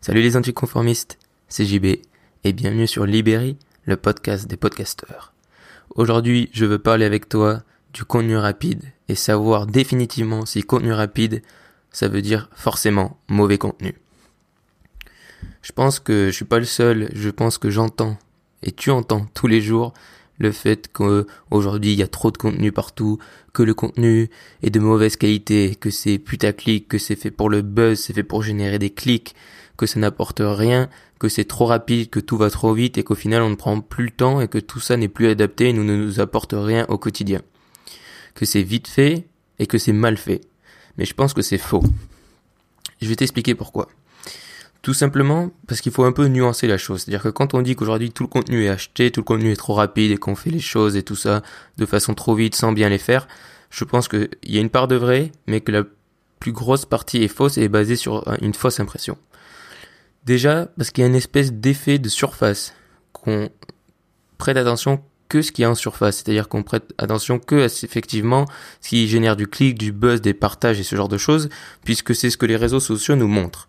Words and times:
Salut 0.00 0.22
les 0.22 0.36
anticonformistes, 0.36 1.18
c'est 1.48 1.64
JB 1.64 1.86
et 2.44 2.52
bienvenue 2.52 2.86
sur 2.86 3.06
Libéry, 3.06 3.56
le 3.86 3.96
podcast 3.96 4.46
des 4.46 4.56
podcasteurs. 4.56 5.32
Aujourd'hui, 5.90 6.48
je 6.52 6.64
veux 6.64 6.78
parler 6.78 7.04
avec 7.04 7.28
toi 7.28 7.62
du 7.92 8.04
contenu 8.04 8.36
rapide 8.36 8.84
et 9.08 9.16
savoir 9.16 9.66
définitivement 9.66 10.46
si 10.46 10.62
contenu 10.62 10.92
rapide, 10.92 11.42
ça 11.90 12.06
veut 12.06 12.22
dire 12.22 12.48
forcément 12.54 13.18
mauvais 13.28 13.58
contenu. 13.58 13.98
Je 15.62 15.72
pense 15.72 15.98
que 15.98 16.26
je 16.26 16.36
suis 16.36 16.44
pas 16.44 16.60
le 16.60 16.66
seul, 16.66 17.10
je 17.12 17.30
pense 17.30 17.58
que 17.58 17.70
j'entends 17.70 18.16
et 18.62 18.70
tu 18.70 18.90
entends 18.90 19.26
tous 19.34 19.48
les 19.48 19.60
jours 19.60 19.92
le 20.38 20.52
fait 20.52 20.90
qu'aujourd'hui 20.92 21.92
il 21.92 21.98
y 21.98 22.02
a 22.02 22.08
trop 22.08 22.30
de 22.30 22.36
contenu 22.36 22.72
partout, 22.72 23.18
que 23.52 23.62
le 23.62 23.74
contenu 23.74 24.28
est 24.62 24.70
de 24.70 24.80
mauvaise 24.80 25.16
qualité, 25.16 25.74
que 25.74 25.90
c'est 25.90 26.18
putaclic, 26.18 26.88
que 26.88 26.98
c'est 26.98 27.16
fait 27.16 27.30
pour 27.30 27.50
le 27.50 27.62
buzz, 27.62 27.98
c'est 27.98 28.12
fait 28.12 28.22
pour 28.22 28.42
générer 28.42 28.78
des 28.78 28.90
clics, 28.90 29.34
que 29.76 29.86
ça 29.86 30.00
n'apporte 30.00 30.40
rien, 30.42 30.88
que 31.18 31.28
c'est 31.28 31.44
trop 31.44 31.66
rapide, 31.66 32.10
que 32.10 32.20
tout 32.20 32.36
va 32.36 32.50
trop 32.50 32.74
vite 32.74 32.98
et 32.98 33.02
qu'au 33.02 33.14
final 33.14 33.42
on 33.42 33.50
ne 33.50 33.54
prend 33.54 33.80
plus 33.80 34.06
le 34.06 34.10
temps 34.10 34.40
et 34.40 34.48
que 34.48 34.58
tout 34.58 34.80
ça 34.80 34.96
n'est 34.96 35.08
plus 35.08 35.28
adapté 35.28 35.68
et 35.68 35.72
nous 35.72 35.84
ne 35.84 35.96
nous 35.96 36.20
apporte 36.20 36.54
rien 36.56 36.86
au 36.88 36.98
quotidien. 36.98 37.40
Que 38.34 38.44
c'est 38.44 38.62
vite 38.62 38.88
fait 38.88 39.26
et 39.58 39.66
que 39.66 39.78
c'est 39.78 39.92
mal 39.92 40.16
fait. 40.18 40.42
Mais 40.98 41.04
je 41.04 41.14
pense 41.14 41.32
que 41.32 41.42
c'est 41.42 41.58
faux. 41.58 41.82
Je 43.00 43.08
vais 43.08 43.16
t'expliquer 43.16 43.54
pourquoi. 43.54 43.88
Tout 44.86 44.94
simplement 44.94 45.50
parce 45.66 45.80
qu'il 45.80 45.90
faut 45.90 46.04
un 46.04 46.12
peu 46.12 46.28
nuancer 46.28 46.68
la 46.68 46.78
chose. 46.78 47.00
C'est-à-dire 47.00 47.24
que 47.24 47.28
quand 47.28 47.54
on 47.54 47.60
dit 47.60 47.74
qu'aujourd'hui 47.74 48.12
tout 48.12 48.22
le 48.22 48.28
contenu 48.28 48.66
est 48.66 48.68
acheté, 48.68 49.10
tout 49.10 49.18
le 49.18 49.24
contenu 49.24 49.50
est 49.50 49.56
trop 49.56 49.74
rapide 49.74 50.12
et 50.12 50.16
qu'on 50.16 50.36
fait 50.36 50.50
les 50.50 50.60
choses 50.60 50.94
et 50.94 51.02
tout 51.02 51.16
ça 51.16 51.42
de 51.76 51.86
façon 51.86 52.14
trop 52.14 52.36
vite 52.36 52.54
sans 52.54 52.70
bien 52.70 52.88
les 52.88 52.98
faire, 52.98 53.26
je 53.70 53.82
pense 53.82 54.06
qu'il 54.06 54.28
y 54.44 54.58
a 54.58 54.60
une 54.60 54.70
part 54.70 54.86
de 54.86 54.94
vrai, 54.94 55.32
mais 55.48 55.60
que 55.60 55.72
la 55.72 55.82
plus 56.38 56.52
grosse 56.52 56.84
partie 56.84 57.20
est 57.24 57.26
fausse 57.26 57.58
et 57.58 57.64
est 57.64 57.68
basée 57.68 57.96
sur 57.96 58.32
une 58.40 58.54
fausse 58.54 58.78
impression. 58.78 59.18
Déjà 60.24 60.68
parce 60.76 60.92
qu'il 60.92 61.02
y 61.02 61.04
a 61.04 61.08
une 61.08 61.16
espèce 61.16 61.52
d'effet 61.52 61.98
de 61.98 62.08
surface, 62.08 62.72
qu'on 63.12 63.50
prête 64.38 64.56
attention 64.56 65.02
que 65.28 65.42
ce 65.42 65.50
qui 65.50 65.64
est 65.64 65.66
en 65.66 65.74
surface, 65.74 66.18
c'est-à-dire 66.18 66.48
qu'on 66.48 66.62
prête 66.62 66.94
attention 66.98 67.40
que 67.40 67.56
à 67.56 67.64
effectivement 67.64 68.44
ce 68.80 68.90
qui 68.90 69.08
génère 69.08 69.34
du 69.34 69.48
clic, 69.48 69.76
du 69.76 69.90
buzz, 69.90 70.20
des 70.20 70.32
partages 70.32 70.78
et 70.78 70.84
ce 70.84 70.94
genre 70.94 71.08
de 71.08 71.18
choses, 71.18 71.48
puisque 71.84 72.14
c'est 72.14 72.30
ce 72.30 72.36
que 72.36 72.46
les 72.46 72.56
réseaux 72.56 72.78
sociaux 72.78 73.16
nous 73.16 73.26
montrent. 73.26 73.66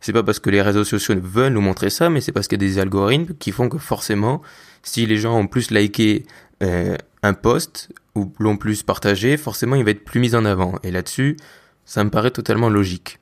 C'est 0.00 0.12
pas 0.12 0.22
parce 0.22 0.38
que 0.38 0.50
les 0.50 0.62
réseaux 0.62 0.84
sociaux 0.84 1.14
veulent 1.20 1.52
nous 1.52 1.60
montrer 1.60 1.90
ça, 1.90 2.08
mais 2.08 2.20
c'est 2.20 2.32
parce 2.32 2.46
qu'il 2.48 2.62
y 2.62 2.64
a 2.64 2.68
des 2.68 2.78
algorithmes 2.78 3.34
qui 3.38 3.50
font 3.50 3.68
que 3.68 3.78
forcément, 3.78 4.42
si 4.82 5.06
les 5.06 5.16
gens 5.16 5.36
ont 5.36 5.46
plus 5.46 5.70
liké 5.70 6.24
euh, 6.62 6.96
un 7.22 7.34
post 7.34 7.90
ou 8.14 8.32
l'ont 8.38 8.56
plus 8.56 8.82
partagé, 8.82 9.36
forcément 9.36 9.76
il 9.76 9.84
va 9.84 9.90
être 9.90 10.04
plus 10.04 10.20
mis 10.20 10.34
en 10.34 10.44
avant. 10.44 10.76
Et 10.82 10.90
là-dessus, 10.90 11.36
ça 11.84 12.04
me 12.04 12.10
paraît 12.10 12.30
totalement 12.30 12.68
logique. 12.68 13.18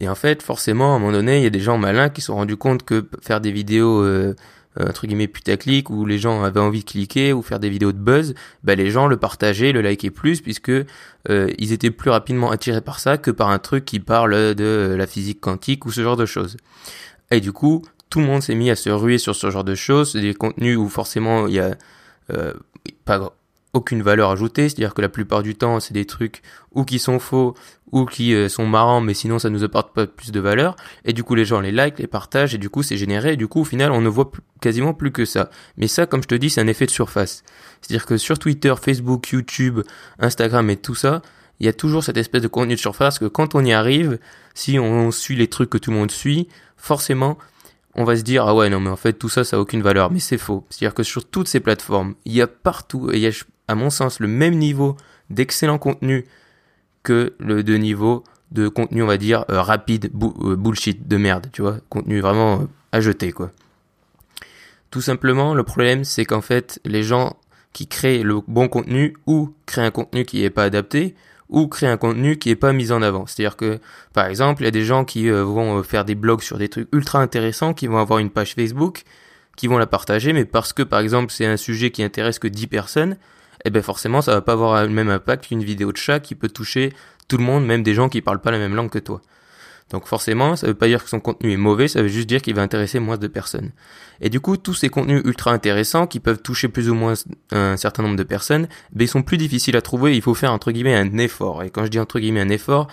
Et 0.00 0.08
en 0.08 0.14
fait, 0.14 0.42
forcément, 0.42 0.92
à 0.92 0.96
un 0.96 0.98
moment 0.98 1.12
donné, 1.12 1.38
il 1.38 1.42
y 1.42 1.46
a 1.46 1.50
des 1.50 1.60
gens 1.60 1.78
malins 1.78 2.08
qui 2.08 2.20
se 2.20 2.28
sont 2.28 2.36
rendus 2.36 2.56
compte 2.56 2.84
que 2.84 3.08
faire 3.22 3.40
des 3.40 3.50
vidéos 3.50 4.02
euh, 4.02 4.36
entre 4.80 5.06
guillemets 5.06 5.28
putaclic 5.28 5.90
où 5.90 6.04
les 6.06 6.18
gens 6.18 6.42
avaient 6.42 6.60
envie 6.60 6.80
de 6.80 6.90
cliquer 6.90 7.32
ou 7.32 7.42
faire 7.42 7.58
des 7.58 7.70
vidéos 7.70 7.92
de 7.92 7.98
buzz, 7.98 8.34
bah 8.62 8.74
les 8.74 8.90
gens 8.90 9.06
le 9.06 9.16
partageaient, 9.16 9.72
le 9.72 9.80
likaient 9.80 10.10
plus 10.10 10.40
puisque 10.40 10.70
euh, 10.70 10.84
ils 11.58 11.72
étaient 11.72 11.90
plus 11.90 12.10
rapidement 12.10 12.50
attirés 12.50 12.80
par 12.80 13.00
ça 13.00 13.18
que 13.18 13.30
par 13.30 13.50
un 13.50 13.58
truc 13.58 13.84
qui 13.84 14.00
parle 14.00 14.54
de 14.54 14.94
la 14.96 15.06
physique 15.06 15.40
quantique 15.40 15.86
ou 15.86 15.92
ce 15.92 16.02
genre 16.02 16.16
de 16.16 16.26
choses. 16.26 16.56
Et 17.30 17.40
du 17.40 17.52
coup, 17.52 17.84
tout 18.10 18.20
le 18.20 18.26
monde 18.26 18.42
s'est 18.42 18.54
mis 18.54 18.70
à 18.70 18.76
se 18.76 18.90
ruer 18.90 19.18
sur 19.18 19.36
ce 19.36 19.50
genre 19.50 19.64
de 19.64 19.74
choses, 19.74 20.14
des 20.14 20.34
contenus 20.34 20.78
où 20.78 20.88
forcément 20.88 21.46
il 21.46 21.54
y 21.54 21.60
a 21.60 21.76
euh, 22.32 22.52
pas 23.04 23.34
aucune 23.74 24.02
valeur 24.02 24.30
ajoutée, 24.30 24.68
c'est-à-dire 24.68 24.94
que 24.94 25.02
la 25.02 25.08
plupart 25.08 25.42
du 25.42 25.54
temps, 25.54 25.78
c'est 25.80 25.92
des 25.92 26.06
trucs 26.06 26.42
ou 26.72 26.84
qui 26.84 26.98
sont 26.98 27.18
faux 27.18 27.54
ou 27.92 28.04
qui 28.04 28.34
euh, 28.34 28.48
sont 28.48 28.66
marrants, 28.66 29.00
mais 29.00 29.14
sinon 29.14 29.38
ça 29.38 29.50
nous 29.50 29.64
apporte 29.64 29.94
pas 29.94 30.06
plus 30.06 30.32
de 30.32 30.40
valeur. 30.40 30.76
Et 31.04 31.12
du 31.12 31.24
coup, 31.24 31.34
les 31.34 31.44
gens 31.44 31.60
les 31.60 31.72
like, 31.72 31.98
les 31.98 32.06
partagent, 32.06 32.54
et 32.54 32.58
du 32.58 32.70
coup, 32.70 32.82
c'est 32.82 32.96
généré. 32.96 33.32
Et 33.32 33.36
du 33.36 33.48
coup, 33.48 33.60
au 33.60 33.64
final, 33.64 33.92
on 33.92 34.00
ne 34.00 34.08
voit 34.08 34.30
quasiment 34.60 34.94
plus 34.94 35.12
que 35.12 35.24
ça. 35.24 35.50
Mais 35.76 35.86
ça, 35.86 36.06
comme 36.06 36.22
je 36.22 36.28
te 36.28 36.34
dis, 36.34 36.50
c'est 36.50 36.60
un 36.60 36.66
effet 36.66 36.86
de 36.86 36.90
surface. 36.90 37.44
C'est-à-dire 37.80 38.06
que 38.06 38.16
sur 38.16 38.38
Twitter, 38.38 38.74
Facebook, 38.80 39.30
YouTube, 39.30 39.80
Instagram 40.18 40.68
et 40.70 40.76
tout 40.76 40.94
ça, 40.94 41.22
il 41.60 41.66
y 41.66 41.68
a 41.68 41.72
toujours 41.72 42.04
cette 42.04 42.16
espèce 42.16 42.42
de 42.42 42.48
contenu 42.48 42.74
de 42.74 42.80
surface 42.80 43.18
que 43.18 43.26
quand 43.26 43.54
on 43.54 43.64
y 43.64 43.72
arrive, 43.72 44.18
si 44.54 44.78
on 44.78 45.10
suit 45.10 45.36
les 45.36 45.48
trucs 45.48 45.70
que 45.70 45.78
tout 45.78 45.90
le 45.90 45.96
monde 45.96 46.10
suit, 46.10 46.48
forcément, 46.76 47.36
on 47.94 48.04
va 48.04 48.16
se 48.16 48.22
dire 48.22 48.46
ah 48.46 48.54
ouais 48.54 48.70
non 48.70 48.78
mais 48.78 48.90
en 48.90 48.96
fait 48.96 49.14
tout 49.14 49.28
ça 49.28 49.42
ça 49.42 49.56
a 49.56 49.58
aucune 49.58 49.82
valeur 49.82 50.12
mais 50.12 50.20
c'est 50.20 50.38
faux 50.38 50.64
c'est 50.70 50.84
à 50.84 50.88
dire 50.88 50.94
que 50.94 51.02
sur 51.02 51.28
toutes 51.28 51.48
ces 51.48 51.58
plateformes 51.58 52.14
il 52.24 52.32
y 52.32 52.40
a 52.40 52.46
partout 52.46 53.10
il 53.12 53.18
y 53.18 53.26
a 53.26 53.32
à 53.68 53.74
mon 53.74 53.90
sens, 53.90 54.18
le 54.20 54.28
même 54.28 54.56
niveau 54.56 54.96
d'excellent 55.30 55.78
contenu 55.78 56.26
que 57.02 57.34
le 57.38 57.62
de 57.62 57.76
niveau 57.76 58.24
de 58.50 58.68
contenu, 58.68 59.02
on 59.02 59.06
va 59.06 59.18
dire, 59.18 59.44
euh, 59.50 59.60
rapide, 59.60 60.10
euh, 60.42 60.56
bullshit, 60.56 61.06
de 61.06 61.16
merde, 61.16 61.48
tu 61.52 61.62
vois, 61.62 61.76
contenu 61.90 62.20
vraiment 62.20 62.62
euh, 62.62 62.64
à 62.92 63.00
jeter, 63.00 63.32
quoi. 63.32 63.50
Tout 64.90 65.02
simplement, 65.02 65.54
le 65.54 65.62
problème, 65.64 66.04
c'est 66.04 66.24
qu'en 66.24 66.40
fait, 66.40 66.80
les 66.86 67.02
gens 67.02 67.36
qui 67.74 67.86
créent 67.86 68.22
le 68.22 68.40
bon 68.48 68.68
contenu 68.68 69.14
ou 69.26 69.54
créent 69.66 69.84
un 69.84 69.90
contenu 69.90 70.24
qui 70.24 70.40
n'est 70.40 70.50
pas 70.50 70.64
adapté 70.64 71.14
ou 71.50 71.68
créent 71.68 71.88
un 71.88 71.98
contenu 71.98 72.38
qui 72.38 72.48
n'est 72.48 72.56
pas 72.56 72.72
mis 72.72 72.90
en 72.90 73.02
avant. 73.02 73.26
C'est-à-dire 73.26 73.56
que, 73.56 73.80
par 74.14 74.26
exemple, 74.26 74.62
il 74.62 74.64
y 74.64 74.68
a 74.68 74.70
des 74.70 74.84
gens 74.84 75.04
qui 75.04 75.28
vont 75.28 75.82
faire 75.82 76.06
des 76.06 76.14
blogs 76.14 76.40
sur 76.40 76.56
des 76.56 76.70
trucs 76.70 76.88
ultra 76.92 77.20
intéressants, 77.20 77.74
qui 77.74 77.86
vont 77.86 77.98
avoir 77.98 78.18
une 78.18 78.30
page 78.30 78.54
Facebook, 78.54 79.02
qui 79.56 79.66
vont 79.66 79.78
la 79.78 79.86
partager, 79.86 80.32
mais 80.32 80.44
parce 80.46 80.72
que, 80.72 80.82
par 80.82 81.00
exemple, 81.00 81.32
c'est 81.32 81.46
un 81.46 81.56
sujet 81.58 81.90
qui 81.90 82.02
intéresse 82.02 82.38
que 82.38 82.48
10 82.48 82.66
personnes, 82.66 83.16
eh 83.64 83.70
ben 83.70 83.82
forcément 83.82 84.22
ça 84.22 84.32
va 84.32 84.40
pas 84.40 84.52
avoir 84.52 84.82
le 84.82 84.90
même 84.90 85.08
impact 85.08 85.46
qu'une 85.48 85.62
vidéo 85.62 85.92
de 85.92 85.96
chat 85.96 86.20
qui 86.20 86.34
peut 86.34 86.48
toucher 86.48 86.92
tout 87.28 87.36
le 87.36 87.44
monde, 87.44 87.66
même 87.66 87.82
des 87.82 87.94
gens 87.94 88.08
qui 88.08 88.22
parlent 88.22 88.40
pas 88.40 88.50
la 88.50 88.58
même 88.58 88.74
langue 88.74 88.90
que 88.90 88.98
toi. 88.98 89.20
Donc 89.90 90.06
forcément, 90.06 90.54
ça 90.54 90.66
veut 90.66 90.74
pas 90.74 90.86
dire 90.86 91.02
que 91.02 91.08
son 91.08 91.20
contenu 91.20 91.52
est 91.52 91.56
mauvais, 91.56 91.88
ça 91.88 92.02
veut 92.02 92.08
juste 92.08 92.28
dire 92.28 92.42
qu'il 92.42 92.54
va 92.54 92.62
intéresser 92.62 92.98
moins 92.98 93.16
de 93.16 93.26
personnes. 93.26 93.70
Et 94.20 94.28
du 94.28 94.38
coup, 94.38 94.56
tous 94.58 94.74
ces 94.74 94.90
contenus 94.90 95.22
ultra 95.24 95.50
intéressants 95.50 96.06
qui 96.06 96.20
peuvent 96.20 96.42
toucher 96.42 96.68
plus 96.68 96.90
ou 96.90 96.94
moins 96.94 97.14
un 97.52 97.76
certain 97.76 98.02
nombre 98.02 98.16
de 98.16 98.22
personnes, 98.22 98.68
ben 98.92 99.04
ils 99.04 99.08
sont 99.08 99.22
plus 99.22 99.38
difficiles 99.38 99.76
à 99.76 99.82
trouver, 99.82 100.14
il 100.14 100.20
faut 100.20 100.34
faire 100.34 100.52
entre 100.52 100.72
guillemets 100.72 100.94
un 100.94 101.16
effort. 101.16 101.62
Et 101.62 101.70
quand 101.70 101.84
je 101.84 101.90
dis 101.90 101.98
entre 101.98 102.20
guillemets 102.20 102.40
un 102.40 102.50
effort, 102.50 102.88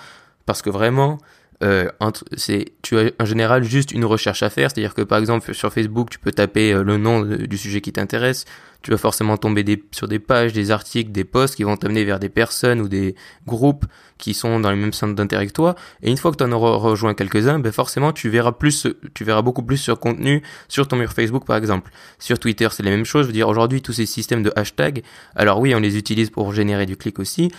parce 0.45 0.61
que 0.61 0.69
vraiment, 0.69 1.17
euh, 1.63 1.89
c'est 2.35 2.73
tu 2.81 2.97
as 2.97 3.11
en 3.19 3.25
général 3.25 3.63
juste 3.63 3.91
une 3.91 4.05
recherche 4.05 4.43
à 4.43 4.49
faire, 4.49 4.71
c'est-à-dire 4.71 4.93
que 4.93 5.01
par 5.01 5.19
exemple 5.19 5.53
sur 5.53 5.71
Facebook, 5.71 6.09
tu 6.09 6.19
peux 6.19 6.31
taper 6.31 6.73
euh, 6.73 6.83
le 6.83 6.97
nom 6.97 7.21
du 7.21 7.57
sujet 7.57 7.79
qui 7.81 7.93
t'intéresse, 7.93 8.45
tu 8.81 8.91
vas 8.91 8.97
forcément 8.97 9.37
tomber 9.37 9.63
sur 9.91 10.07
des 10.07 10.19
pages, 10.19 10.53
des 10.53 10.69
articles, 10.69 11.11
des 11.11 11.23
posts 11.23 11.55
qui 11.55 11.63
vont 11.63 11.77
t'amener 11.77 12.03
vers 12.03 12.19
des 12.19 12.29
personnes 12.29 12.81
ou 12.81 12.87
des 12.87 13.15
groupes 13.47 13.85
qui 14.17 14.33
sont 14.33 14.59
dans 14.59 14.69
les 14.69 14.77
mêmes 14.77 14.93
centres 14.93 15.15
d'intérêt 15.15 15.47
que 15.47 15.53
toi. 15.53 15.75
Et 16.03 16.11
une 16.11 16.17
fois 16.17 16.31
que 16.31 16.37
tu 16.37 16.43
en 16.43 16.51
auras 16.51 16.75
rejoint 16.75 17.13
quelques-uns, 17.13 17.59
ben 17.59 17.71
forcément 17.71 18.11
tu 18.11 18.29
verras 18.29 18.51
plus, 18.51 18.87
tu 19.13 19.23
verras 19.23 19.41
beaucoup 19.41 19.63
plus 19.63 19.77
sur 19.77 19.99
contenu 19.99 20.43
sur 20.67 20.87
ton 20.87 20.97
mur 20.97 21.13
Facebook 21.13 21.45
par 21.45 21.57
exemple. 21.57 21.91
Sur 22.19 22.37
Twitter 22.37 22.67
c'est 22.71 22.83
la 22.83 22.91
même 22.91 23.05
chose. 23.05 23.23
Je 23.23 23.27
veux 23.27 23.33
dire 23.33 23.47
aujourd'hui 23.47 23.81
tous 23.81 23.93
ces 23.93 24.05
systèmes 24.05 24.43
de 24.43 24.51
hashtags, 24.55 25.03
alors 25.35 25.59
oui 25.59 25.73
on 25.73 25.79
les 25.79 25.97
utilise 25.97 26.29
pour 26.29 26.53
générer 26.53 26.85
du 26.85 26.97
clic 26.97 27.17
aussi, 27.17 27.51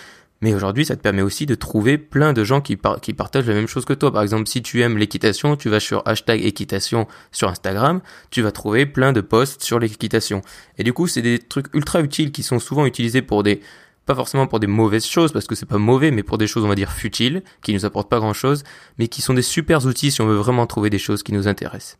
mais 0.43 0.55
aujourd'hui, 0.55 0.85
ça 0.85 0.97
te 0.97 1.01
permet 1.01 1.23
aussi 1.23 1.47
de 1.47 1.55
trouver 1.55 1.97
plein 1.97 2.33
de 2.33 2.45
gens 2.45 2.61
qui, 2.61 2.77
partagent 2.77 3.47
la 3.47 3.55
même 3.55 3.67
chose 3.67 3.87
que 3.87 3.95
toi. 3.95 4.13
Par 4.13 4.23
exemple, 4.23 4.47
si 4.47 4.61
tu 4.63 4.83
aimes 4.83 4.99
l'équitation, 4.99 5.57
tu 5.57 5.71
vas 5.71 5.81
sur 5.81 6.03
hashtag 6.07 6.45
équitation 6.45 7.07
sur 7.33 7.49
Instagram, 7.49 8.01
tu 8.31 8.43
vas 8.43 8.53
trouver 8.53 8.85
plein 8.85 9.13
de 9.13 9.23
posts 9.23 9.63
sur 9.63 9.79
l'équitation. 9.79 10.43
Et 10.77 10.85
du 10.85 10.93
coup, 10.93 11.07
c'est 11.07 11.23
des 11.23 11.39
trucs 11.39 11.73
ultra 11.75 12.01
utiles 12.01 12.33
qui 12.33 12.43
sont 12.43 12.59
souvent 12.59 12.85
utilisés 12.85 13.23
pour 13.23 13.43
des, 13.43 13.63
pas 14.05 14.15
forcément 14.15 14.47
pour 14.47 14.61
des 14.61 14.67
mauvaises 14.67 15.07
choses, 15.07 15.33
parce 15.33 15.47
que 15.47 15.55
c'est 15.55 15.67
pas 15.67 15.79
mauvais, 15.79 16.11
mais 16.11 16.23
pour 16.23 16.37
des 16.37 16.47
choses, 16.47 16.65
on 16.65 16.69
va 16.69 16.75
dire, 16.75 16.93
futiles, 16.93 17.43
qui 17.63 17.73
nous 17.73 17.87
apportent 17.87 18.11
pas 18.11 18.19
grand 18.19 18.35
chose, 18.35 18.63
mais 18.99 19.09
qui 19.09 19.23
sont 19.23 19.35
des 19.35 19.43
super 19.43 19.87
outils 19.87 20.11
si 20.11 20.21
on 20.21 20.27
veut 20.27 20.37
vraiment 20.37 20.67
trouver 20.67 20.91
des 20.91 20.99
choses 20.99 21.23
qui 21.23 21.33
nous 21.33 21.49
intéressent. 21.49 21.99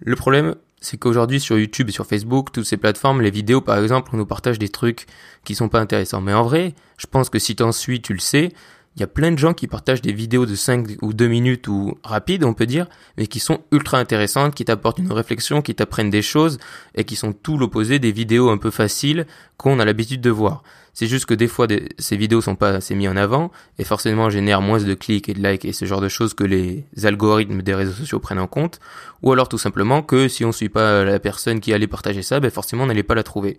Le 0.00 0.16
problème, 0.16 0.56
c'est 0.82 0.98
qu'aujourd'hui 0.98 1.40
sur 1.40 1.58
YouTube 1.58 1.88
et 1.88 1.92
sur 1.92 2.06
Facebook, 2.06 2.52
toutes 2.52 2.66
ces 2.66 2.76
plateformes, 2.76 3.22
les 3.22 3.30
vidéos 3.30 3.60
par 3.60 3.78
exemple, 3.78 4.10
on 4.12 4.16
nous 4.18 4.26
partage 4.26 4.58
des 4.58 4.68
trucs 4.68 5.06
qui 5.44 5.54
sont 5.54 5.68
pas 5.68 5.80
intéressants. 5.80 6.20
Mais 6.20 6.34
en 6.34 6.42
vrai, 6.42 6.74
je 6.98 7.06
pense 7.06 7.30
que 7.30 7.38
si 7.38 7.56
t'en 7.56 7.72
suis, 7.72 8.02
tu 8.02 8.12
le 8.12 8.18
sais, 8.18 8.52
il 8.96 9.00
y 9.00 9.02
a 9.02 9.06
plein 9.06 9.30
de 9.30 9.38
gens 9.38 9.54
qui 9.54 9.68
partagent 9.68 10.02
des 10.02 10.12
vidéos 10.12 10.44
de 10.44 10.54
5 10.54 10.98
ou 11.00 11.14
2 11.14 11.26
minutes 11.26 11.68
ou 11.68 11.98
rapides, 12.04 12.44
on 12.44 12.52
peut 12.52 12.66
dire, 12.66 12.88
mais 13.16 13.26
qui 13.26 13.40
sont 13.40 13.60
ultra 13.70 13.98
intéressantes, 13.98 14.54
qui 14.54 14.64
t'apportent 14.64 14.98
une 14.98 15.12
réflexion, 15.12 15.62
qui 15.62 15.74
t'apprennent 15.74 16.10
des 16.10 16.20
choses 16.20 16.58
et 16.94 17.04
qui 17.04 17.16
sont 17.16 17.32
tout 17.32 17.56
l'opposé 17.56 17.98
des 17.98 18.12
vidéos 18.12 18.50
un 18.50 18.58
peu 18.58 18.70
faciles 18.70 19.26
qu'on 19.56 19.78
a 19.78 19.84
l'habitude 19.84 20.20
de 20.20 20.30
voir. 20.30 20.62
C'est 20.94 21.06
juste 21.06 21.24
que 21.24 21.34
des 21.34 21.48
fois, 21.48 21.66
ces 21.98 22.16
vidéos 22.16 22.42
sont 22.42 22.54
pas 22.54 22.70
assez 22.70 22.94
mis 22.94 23.08
en 23.08 23.16
avant 23.16 23.50
et 23.78 23.84
forcément 23.84 24.28
génèrent 24.28 24.60
moins 24.60 24.78
de 24.78 24.94
clics 24.94 25.28
et 25.28 25.34
de 25.34 25.42
likes 25.42 25.64
et 25.64 25.72
ce 25.72 25.86
genre 25.86 26.02
de 26.02 26.08
choses 26.08 26.34
que 26.34 26.44
les 26.44 26.84
algorithmes 27.04 27.62
des 27.62 27.74
réseaux 27.74 27.92
sociaux 27.92 28.20
prennent 28.20 28.38
en 28.38 28.46
compte. 28.46 28.78
Ou 29.22 29.32
alors 29.32 29.48
tout 29.48 29.58
simplement 29.58 30.02
que 30.02 30.28
si 30.28 30.44
on 30.44 30.52
suit 30.52 30.68
pas 30.68 31.04
la 31.04 31.18
personne 31.18 31.60
qui 31.60 31.72
allait 31.72 31.86
partager 31.86 32.22
ça, 32.22 32.40
ben 32.40 32.50
forcément 32.50 32.84
on 32.84 32.86
n'allait 32.86 33.02
pas 33.02 33.14
la 33.14 33.22
trouver. 33.22 33.56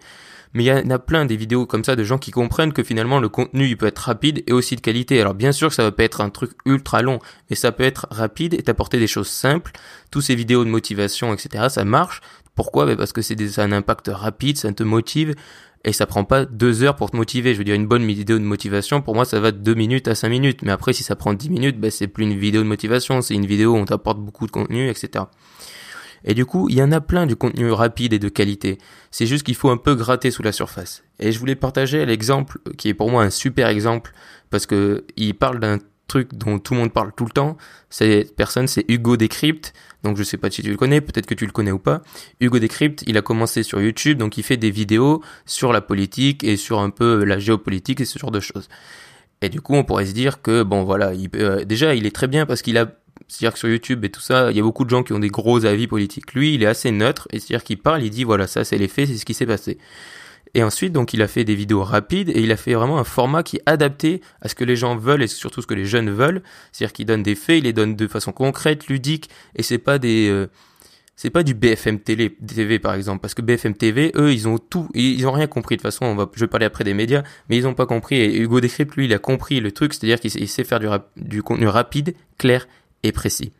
Mais 0.53 0.63
il 0.63 0.67
y 0.67 0.71
en 0.71 0.89
a 0.91 0.99
plein 0.99 1.25
des 1.25 1.35
vidéos 1.35 1.65
comme 1.65 1.83
ça 1.83 1.95
de 1.95 2.03
gens 2.03 2.19
qui 2.19 2.29
comprennent 2.29 2.73
que 2.73 2.83
finalement 2.83 3.19
le 3.19 3.29
contenu 3.29 3.67
il 3.67 3.77
peut 3.77 3.87
être 3.87 3.97
rapide 3.97 4.43
et 4.45 4.53
aussi 4.53 4.75
de 4.75 4.81
qualité. 4.81 5.19
Alors 5.19 5.33
bien 5.33 5.51
sûr 5.51 5.69
que 5.69 5.75
ça 5.75 5.83
va 5.83 5.91
pas 5.91 6.03
être 6.03 6.21
un 6.21 6.29
truc 6.29 6.51
ultra 6.65 7.01
long, 7.01 7.17
mais 7.49 7.55
ça 7.55 7.71
peut 7.71 7.83
être 7.83 8.05
rapide 8.11 8.53
et 8.53 8.61
t'apporter 8.61 8.99
des 8.99 9.07
choses 9.07 9.29
simples. 9.29 9.71
Tous 10.11 10.21
ces 10.21 10.35
vidéos 10.35 10.63
de 10.63 10.69
motivation, 10.69 11.33
etc. 11.33 11.65
Ça 11.69 11.83
marche. 11.83 12.21
Pourquoi? 12.53 12.85
Ben 12.85 12.95
Parce 12.95 13.13
que 13.13 13.23
c'est 13.23 13.59
un 13.59 13.71
impact 13.71 14.11
rapide, 14.13 14.57
ça 14.57 14.71
te 14.71 14.83
motive 14.83 15.33
et 15.85 15.91
ça 15.93 16.05
prend 16.05 16.23
pas 16.23 16.45
deux 16.45 16.83
heures 16.83 16.95
pour 16.95 17.11
te 17.11 17.15
motiver. 17.15 17.53
Je 17.53 17.57
veux 17.57 17.63
dire, 17.63 17.75
une 17.75 17.87
bonne 17.87 18.05
vidéo 18.05 18.39
de 18.39 18.43
motivation, 18.43 19.01
pour 19.01 19.15
moi, 19.15 19.25
ça 19.25 19.39
va 19.39 19.51
de 19.51 19.57
deux 19.57 19.73
minutes 19.73 20.07
à 20.07 20.15
cinq 20.15 20.29
minutes. 20.29 20.61
Mais 20.61 20.71
après, 20.71 20.93
si 20.93 21.03
ça 21.03 21.15
prend 21.15 21.33
dix 21.33 21.49
minutes, 21.49 21.79
ben, 21.79 21.91
c'est 21.91 22.07
plus 22.07 22.23
une 22.23 22.37
vidéo 22.37 22.63
de 22.63 22.67
motivation, 22.67 23.21
c'est 23.21 23.33
une 23.33 23.45
vidéo 23.45 23.73
où 23.73 23.77
on 23.77 23.85
t'apporte 23.85 24.19
beaucoup 24.19 24.45
de 24.45 24.51
contenu, 24.51 24.89
etc. 24.89 25.25
Et 26.25 26.33
du 26.33 26.45
coup, 26.45 26.69
il 26.69 26.77
y 26.77 26.83
en 26.83 26.91
a 26.93 27.01
plein 27.01 27.25
du 27.25 27.35
contenu 27.35 27.69
rapide 27.71 28.13
et 28.13 28.19
de 28.19 28.29
qualité. 28.29 28.77
C'est 29.11 29.25
juste 29.25 29.43
qu'il 29.43 29.55
faut 29.55 29.69
un 29.69 29.77
peu 29.77 29.93
gratter 29.93 30.31
sous 30.31 30.41
la 30.41 30.53
surface. 30.53 31.03
Et 31.19 31.33
je 31.33 31.39
voulais 31.39 31.55
partager 31.55 32.05
l'exemple 32.05 32.59
qui 32.77 32.87
est 32.87 32.93
pour 32.93 33.11
moi 33.11 33.23
un 33.23 33.29
super 33.29 33.67
exemple 33.67 34.13
parce 34.49 34.65
que 34.65 35.03
il 35.17 35.33
parle 35.33 35.59
d'un 35.59 35.79
truc 36.07 36.33
dont 36.33 36.59
tout 36.59 36.73
le 36.73 36.81
monde 36.81 36.93
parle 36.93 37.11
tout 37.15 37.25
le 37.25 37.31
temps. 37.31 37.57
Cette 37.89 38.35
personne, 38.35 38.67
c'est 38.67 38.85
Hugo 38.87 39.17
Decrypt. 39.17 39.73
Donc 40.03 40.17
je 40.17 40.23
sais 40.23 40.37
pas 40.37 40.51
si 40.51 40.61
tu 40.61 40.69
le 40.69 40.77
connais, 40.77 40.99
peut-être 40.99 41.25
que 41.25 41.33
tu 41.33 41.45
le 41.45 41.51
connais 41.51 41.71
ou 41.71 41.79
pas. 41.79 42.01
Hugo 42.41 42.59
Decrypt, 42.59 43.03
il 43.07 43.17
a 43.17 43.21
commencé 43.21 43.63
sur 43.63 43.81
YouTube, 43.81 44.17
donc 44.17 44.37
il 44.37 44.43
fait 44.43 44.57
des 44.57 44.71
vidéos 44.71 45.23
sur 45.45 45.71
la 45.71 45.81
politique 45.81 46.43
et 46.43 46.57
sur 46.57 46.79
un 46.79 46.89
peu 46.89 47.23
la 47.23 47.39
géopolitique 47.39 48.01
et 48.01 48.05
ce 48.05 48.19
genre 48.19 48.31
de 48.31 48.41
choses. 48.41 48.67
Et 49.41 49.49
du 49.49 49.61
coup, 49.61 49.75
on 49.75 49.83
pourrait 49.83 50.05
se 50.05 50.13
dire 50.13 50.41
que 50.41 50.63
bon 50.63 50.83
voilà, 50.83 51.13
il, 51.13 51.29
euh, 51.35 51.63
déjà 51.63 51.95
il 51.95 52.05
est 52.05 52.15
très 52.15 52.27
bien 52.27 52.45
parce 52.45 52.61
qu'il 52.61 52.77
a 52.77 52.87
c'est-à-dire 53.27 53.53
que 53.53 53.59
sur 53.59 53.69
YouTube 53.69 54.03
et 54.05 54.09
tout 54.09 54.21
ça, 54.21 54.51
il 54.51 54.57
y 54.57 54.59
a 54.59 54.63
beaucoup 54.63 54.85
de 54.85 54.89
gens 54.89 55.03
qui 55.03 55.13
ont 55.13 55.19
des 55.19 55.29
gros 55.29 55.65
avis 55.65 55.87
politiques. 55.87 56.33
Lui, 56.33 56.55
il 56.55 56.63
est 56.63 56.67
assez 56.67 56.91
neutre, 56.91 57.27
et 57.31 57.39
c'est-à-dire 57.39 57.63
qu'il 57.63 57.77
parle, 57.77 58.03
il 58.03 58.09
dit 58.09 58.23
voilà, 58.23 58.47
ça 58.47 58.63
c'est 58.63 58.77
les 58.77 58.87
faits, 58.87 59.07
c'est 59.07 59.17
ce 59.17 59.25
qui 59.25 59.33
s'est 59.33 59.45
passé. 59.45 59.77
Et 60.55 60.63
ensuite, 60.63 60.93
donc, 60.93 61.13
il 61.13 61.21
a 61.21 61.27
fait 61.27 61.43
des 61.43 61.55
vidéos 61.55 61.83
rapides 61.83 62.29
et 62.29 62.41
il 62.41 62.51
a 62.51 62.57
fait 62.57 62.73
vraiment 62.73 62.99
un 62.99 63.03
format 63.03 63.41
qui 63.41 63.57
est 63.57 63.63
adapté 63.65 64.21
à 64.41 64.47
ce 64.47 64.55
que 64.55 64.63
les 64.63 64.75
gens 64.75 64.95
veulent 64.95 65.23
et 65.23 65.27
surtout 65.27 65.61
ce 65.61 65.67
que 65.67 65.73
les 65.73 65.85
jeunes 65.85 66.11
veulent. 66.11 66.43
C'est-à-dire 66.71 66.93
qu'il 66.93 67.05
donne 67.07 67.23
des 67.23 67.35
faits, 67.35 67.57
il 67.57 67.63
les 67.63 67.73
donne 67.73 67.95
de 67.95 68.07
façon 68.07 68.31
concrète, 68.31 68.87
ludique, 68.87 69.29
et 69.55 69.63
c'est 69.63 69.79
pas 69.79 69.97
des, 69.97 70.29
euh, 70.29 70.47
c'est 71.15 71.29
pas 71.29 71.43
du 71.43 71.53
BFM 71.53 71.99
télé, 71.99 72.29
TV 72.29 72.79
par 72.79 72.93
exemple, 72.93 73.21
parce 73.21 73.33
que 73.33 73.41
BFM 73.41 73.73
TV, 73.75 74.11
eux, 74.15 74.31
ils 74.31 74.47
ont 74.47 74.57
tout, 74.57 74.89
ils 74.93 75.25
ont 75.27 75.31
rien 75.31 75.47
compris. 75.47 75.77
De 75.77 75.81
toute 75.81 75.91
façon, 75.91 76.05
on 76.05 76.15
va, 76.15 76.29
je 76.33 76.41
vais 76.41 76.47
parler 76.47 76.65
après 76.65 76.83
des 76.83 76.93
médias, 76.93 77.23
mais 77.49 77.57
ils 77.57 77.67
ont 77.67 77.73
pas 77.73 77.85
compris. 77.85 78.17
Et 78.17 78.37
Hugo 78.37 78.61
Decrypt, 78.61 78.95
lui, 78.95 79.05
il 79.05 79.13
a 79.13 79.19
compris 79.19 79.59
le 79.59 79.71
truc, 79.71 79.93
c'est-à-dire 79.93 80.19
qu'il 80.19 80.49
sait, 80.49 80.63
faire 80.63 80.79
du 81.15 81.41
contenu 81.41 81.67
rapide, 81.67 82.15
clair 82.37 82.67
et 83.03 83.11
précis. 83.11 83.53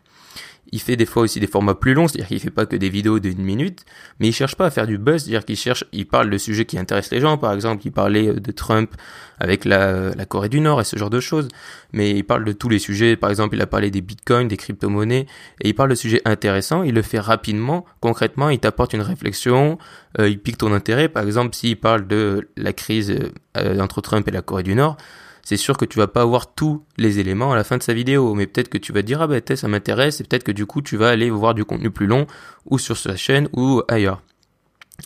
Il 0.73 0.79
fait 0.79 0.95
des 0.95 1.05
fois 1.05 1.21
aussi 1.21 1.39
des 1.39 1.45
formats 1.45 1.75
plus 1.75 1.93
longs, 1.93 2.07
c'est-à-dire 2.07 2.27
qu'il 2.27 2.39
fait 2.39 2.49
pas 2.49 2.65
que 2.65 2.75
des 2.75 2.89
vidéos 2.89 3.19
d'une 3.19 3.43
minute, 3.43 3.85
mais 4.19 4.29
il 4.29 4.33
cherche 4.33 4.55
pas 4.55 4.65
à 4.65 4.71
faire 4.71 4.87
du 4.87 4.97
buzz, 4.97 5.21
c'est-à-dire 5.21 5.45
qu'il 5.45 5.55
cherche, 5.55 5.85
il 5.91 6.07
parle 6.07 6.31
de 6.31 6.37
sujets 6.39 6.65
qui 6.65 6.79
intéressent 6.79 7.11
les 7.11 7.21
gens, 7.21 7.37
par 7.37 7.53
exemple, 7.53 7.83
il 7.85 7.91
parlait 7.91 8.29
euh, 8.29 8.39
de 8.39 8.51
Trump 8.51 8.91
avec 9.39 9.65
la, 9.65 10.13
Corée 10.27 10.49
du 10.49 10.61
Nord 10.61 10.81
et 10.81 10.83
ce 10.83 10.97
genre 10.97 11.11
de 11.11 11.19
choses, 11.19 11.47
mais 11.91 12.09
il 12.09 12.23
parle 12.23 12.43
de 12.43 12.53
tous 12.53 12.69
les 12.69 12.79
sujets, 12.79 13.15
par 13.15 13.29
exemple, 13.29 13.55
il 13.55 13.61
a 13.61 13.67
parlé 13.67 13.91
des 13.91 14.01
bitcoins, 14.01 14.47
des 14.47 14.57
crypto-monnaies, 14.57 15.27
et 15.61 15.69
il 15.69 15.75
parle 15.75 15.91
de 15.91 15.95
sujets 15.95 16.21
intéressants, 16.25 16.81
il 16.81 16.95
le 16.95 17.03
fait 17.03 17.19
rapidement, 17.19 17.85
concrètement, 17.99 18.49
il 18.49 18.57
t'apporte 18.57 18.93
une 18.93 19.01
réflexion, 19.01 19.77
euh, 20.19 20.27
il 20.27 20.39
pique 20.39 20.57
ton 20.57 20.73
intérêt, 20.73 21.07
par 21.07 21.23
exemple, 21.23 21.53
s'il 21.53 21.77
parle 21.79 22.07
de 22.07 22.49
la 22.57 22.73
crise 22.73 23.15
euh, 23.57 23.79
entre 23.79 24.01
Trump 24.01 24.27
et 24.27 24.31
la 24.31 24.41
Corée 24.41 24.63
du 24.63 24.73
Nord, 24.73 24.97
c'est 25.43 25.57
sûr 25.57 25.77
que 25.77 25.85
tu 25.85 25.99
vas 25.99 26.07
pas 26.07 26.21
avoir 26.21 26.53
tous 26.53 26.83
les 26.97 27.19
éléments 27.19 27.51
à 27.51 27.55
la 27.55 27.63
fin 27.63 27.77
de 27.77 27.83
sa 27.83 27.93
vidéo, 27.93 28.33
mais 28.33 28.47
peut-être 28.47 28.69
que 28.69 28.77
tu 28.77 28.93
vas 28.93 29.01
dire 29.01 29.21
ah 29.21 29.27
bah 29.27 29.39
ça 29.55 29.67
m'intéresse 29.67 30.21
et 30.21 30.23
peut-être 30.23 30.43
que 30.43 30.51
du 30.51 30.65
coup 30.65 30.81
tu 30.81 30.97
vas 30.97 31.09
aller 31.09 31.29
voir 31.29 31.53
du 31.53 31.65
contenu 31.65 31.91
plus 31.91 32.07
long 32.07 32.27
ou 32.65 32.79
sur 32.79 32.97
sa 32.97 33.15
chaîne 33.15 33.49
ou 33.53 33.83
ailleurs. 33.89 34.21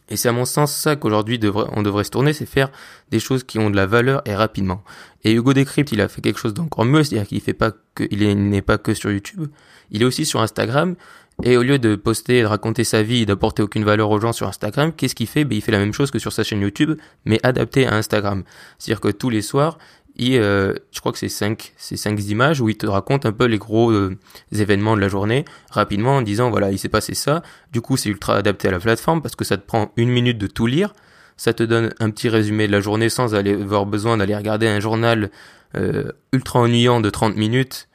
Et 0.10 0.16
c'est 0.16 0.30
à 0.30 0.34
mon 0.34 0.45
sens 0.45 0.74
ça 0.75 0.95
qu'aujourd'hui 0.95 1.39
on 1.75 1.81
devrait 1.81 2.04
se 2.04 2.12
tourner, 2.12 2.34
c'est 2.34 2.45
faire 2.45 2.69
des 3.10 3.19
choses 3.19 3.44
qui 3.44 3.57
ont 3.57 3.69
de 3.69 3.75
la 3.75 3.88
valeur 3.88 4.22
et 4.25 4.36
rapidement. 4.36 4.84
Et 5.24 5.34
Hugo 5.34 5.54
Decrypt, 5.54 5.92
il 5.92 6.01
a 6.01 6.07
fait 6.07 6.22
quelque 6.22 6.39
chose 6.39 6.54
d'encore 6.54 6.86
mieux, 6.86 7.04
c'est-à-dire 7.04 7.28
qu'il 7.28 7.42
fait 7.42 7.54
pas 7.54 7.72
que, 7.95 8.04
il 8.12 8.50
n'est 8.50 8.62
pas 8.62 8.78
que 8.78 8.94
sur 8.94 9.12
YouTube, 9.12 9.48
il 9.92 10.01
est 10.04 10.06
aussi 10.06 10.25
sur 10.25 10.42
Instagram. 10.42 10.95
Et 11.44 11.56
au 11.56 11.62
lieu 11.62 11.78
de 11.78 11.95
poster 11.95 12.39
et 12.39 12.42
de 12.42 12.48
raconter 12.48 12.84
sa 12.84 13.04
vie 13.04 13.22
et 13.22 13.25
d'apporter 13.28 13.62
aucune 13.62 13.84
valeur 13.84 14.10
aux 14.10 14.19
gens 14.19 14.34
sur 14.34 14.48
Instagram, 14.48 14.92
qu'est-ce 14.92 15.13
qu'il 15.13 15.28
fait? 15.28 15.45
Ben, 15.45 15.56
Il 15.56 15.62
fait 15.62 15.72
la 15.72 15.78
même 15.78 15.94
chose 15.94 16.10
que 16.10 16.18
sur 16.18 16.34
sa 16.34 16.44
chaîne 16.44 16.62
YouTube, 16.62 17.00
mais 17.25 17.39
adapté 17.44 17.86
à 17.86 17.94
Instagram. 17.94 18.44
C'est-à-dire 18.80 19.01
que 19.01 19.10
tous 19.10 19.30
les 19.30 19.44
soirs, 19.44 19.78
et 20.17 20.39
euh, 20.39 20.73
je 20.91 20.99
crois 20.99 21.11
que 21.11 21.19
c'est 21.19 21.29
cinq, 21.29 21.73
c'est 21.77 21.95
cinq 21.95 22.19
images 22.23 22.59
où 22.59 22.69
il 22.69 22.77
te 22.77 22.87
raconte 22.87 23.25
un 23.27 23.31
peu 23.31 23.45
les 23.45 23.59
gros 23.59 23.91
euh, 23.91 24.17
événements 24.51 24.95
de 24.95 25.01
la 25.01 25.09
journée 25.09 25.45
rapidement 25.69 26.17
en 26.17 26.21
disant 26.23 26.49
voilà 26.49 26.71
il 26.71 26.79
s'est 26.79 26.89
passé 26.89 27.13
ça. 27.13 27.43
Du 27.71 27.81
coup 27.81 27.97
c'est 27.97 28.09
ultra 28.09 28.35
adapté 28.35 28.67
à 28.67 28.71
la 28.71 28.79
plateforme 28.79 29.21
parce 29.21 29.35
que 29.35 29.45
ça 29.45 29.57
te 29.57 29.65
prend 29.65 29.91
une 29.95 30.09
minute 30.09 30.39
de 30.39 30.47
tout 30.47 30.65
lire. 30.65 30.93
Ça 31.37 31.53
te 31.53 31.61
donne 31.61 31.93
un 31.99 32.09
petit 32.09 32.29
résumé 32.29 32.65
de 32.65 32.71
la 32.71 32.81
journée 32.81 33.09
sans 33.09 33.35
aller 33.35 33.53
avoir 33.53 33.85
besoin 33.85 34.17
d'aller 34.17 34.35
regarder 34.35 34.67
un 34.67 34.79
journal 34.79 35.29
euh, 35.75 36.11
ultra 36.33 36.61
ennuyant 36.61 36.99
de 36.99 37.11
30 37.11 37.35
minutes. 37.35 37.87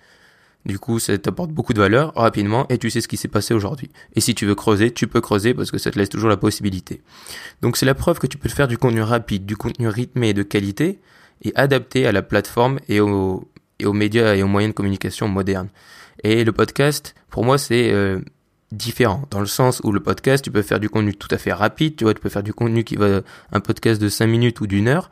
Du 0.64 0.78
coup, 0.78 1.00
ça 1.00 1.18
t'apporte 1.18 1.50
beaucoup 1.50 1.72
de 1.72 1.80
valeur 1.80 2.12
rapidement 2.14 2.68
et 2.68 2.78
tu 2.78 2.88
sais 2.88 3.00
ce 3.00 3.08
qui 3.08 3.16
s'est 3.16 3.26
passé 3.26 3.52
aujourd'hui. 3.52 3.90
Et 4.14 4.20
si 4.20 4.36
tu 4.36 4.46
veux 4.46 4.54
creuser, 4.54 4.92
tu 4.92 5.08
peux 5.08 5.20
creuser 5.20 5.54
parce 5.54 5.72
que 5.72 5.78
ça 5.78 5.90
te 5.90 5.98
laisse 5.98 6.08
toujours 6.08 6.28
la 6.28 6.36
possibilité. 6.36 7.02
Donc 7.62 7.76
c'est 7.76 7.86
la 7.86 7.96
preuve 7.96 8.20
que 8.20 8.28
tu 8.28 8.38
peux 8.38 8.48
faire 8.48 8.68
du 8.68 8.78
contenu 8.78 9.02
rapide, 9.02 9.44
du 9.44 9.56
contenu 9.56 9.88
rythmé 9.88 10.28
et 10.28 10.34
de 10.34 10.44
qualité 10.44 11.00
et 11.42 11.52
adapté 11.54 12.06
à 12.06 12.12
la 12.12 12.22
plateforme 12.22 12.78
et 12.88 13.00
aux, 13.00 13.48
médias 13.82 14.34
et 14.34 14.42
aux 14.42 14.48
moyens 14.48 14.72
de 14.72 14.76
communication 14.76 15.28
modernes. 15.28 15.68
Et 16.22 16.44
le 16.44 16.52
podcast, 16.52 17.14
pour 17.30 17.44
moi, 17.44 17.58
c'est 17.58 17.90
euh, 17.90 18.20
différent 18.70 19.24
dans 19.30 19.40
le 19.40 19.46
sens 19.46 19.80
où 19.84 19.92
le 19.92 20.00
podcast, 20.00 20.44
tu 20.44 20.50
peux 20.50 20.62
faire 20.62 20.80
du 20.80 20.88
contenu 20.88 21.14
tout 21.14 21.28
à 21.30 21.38
fait 21.38 21.52
rapide, 21.52 21.96
tu 21.96 22.04
vois, 22.04 22.14
tu 22.14 22.20
peux 22.20 22.28
faire 22.28 22.42
du 22.42 22.54
contenu 22.54 22.84
qui 22.84 22.96
va 22.96 23.22
un 23.52 23.60
podcast 23.60 24.00
de 24.00 24.08
5 24.08 24.26
minutes 24.26 24.60
ou 24.60 24.66
d'une 24.66 24.88
heure. 24.88 25.10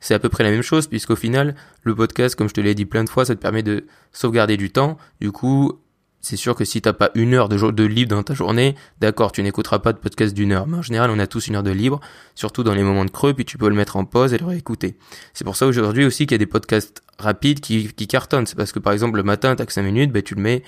C'est 0.00 0.14
à 0.14 0.18
peu 0.18 0.28
près 0.28 0.44
la 0.44 0.50
même 0.50 0.62
chose 0.62 0.86
puisqu'au 0.86 1.16
final, 1.16 1.54
le 1.82 1.94
podcast, 1.94 2.36
comme 2.36 2.48
je 2.48 2.54
te 2.54 2.60
l'ai 2.60 2.74
dit 2.74 2.84
plein 2.84 3.04
de 3.04 3.08
fois, 3.08 3.24
ça 3.24 3.34
te 3.34 3.40
permet 3.40 3.62
de 3.62 3.86
sauvegarder 4.12 4.56
du 4.56 4.70
temps. 4.70 4.98
Du 5.20 5.32
coup, 5.32 5.80
c'est 6.24 6.36
sûr 6.36 6.54
que 6.54 6.64
si 6.64 6.80
t'as 6.80 6.94
pas 6.94 7.10
une 7.14 7.34
heure 7.34 7.48
de, 7.48 7.84
libre 7.84 8.16
dans 8.16 8.22
ta 8.22 8.32
journée, 8.32 8.74
d'accord, 9.00 9.30
tu 9.30 9.42
n'écouteras 9.42 9.78
pas 9.78 9.92
de 9.92 9.98
podcast 9.98 10.34
d'une 10.34 10.52
heure. 10.52 10.66
Mais 10.66 10.78
en 10.78 10.82
général, 10.82 11.10
on 11.10 11.18
a 11.18 11.26
tous 11.26 11.48
une 11.48 11.56
heure 11.56 11.62
de 11.62 11.70
libre, 11.70 12.00
surtout 12.34 12.62
dans 12.62 12.72
les 12.72 12.82
moments 12.82 13.04
de 13.04 13.10
creux, 13.10 13.34
puis 13.34 13.44
tu 13.44 13.58
peux 13.58 13.68
le 13.68 13.74
mettre 13.74 13.96
en 13.96 14.06
pause 14.06 14.32
et 14.32 14.38
le 14.38 14.46
réécouter. 14.46 14.96
C'est 15.34 15.44
pour 15.44 15.56
ça 15.56 15.66
aujourd'hui 15.66 16.04
aussi 16.04 16.26
qu'il 16.26 16.32
y 16.32 16.36
a 16.36 16.38
des 16.38 16.46
podcasts 16.46 17.02
rapides 17.18 17.60
qui, 17.60 17.92
qui 17.92 18.06
cartonnent. 18.06 18.46
C'est 18.46 18.56
parce 18.56 18.72
que 18.72 18.78
par 18.78 18.94
exemple 18.94 19.18
le 19.18 19.22
matin, 19.22 19.54
t'as 19.54 19.66
que 19.66 19.72
5 19.72 19.82
minutes, 19.82 20.12
ben 20.12 20.22
tu 20.22 20.34
le 20.34 20.40
mets 20.40 20.62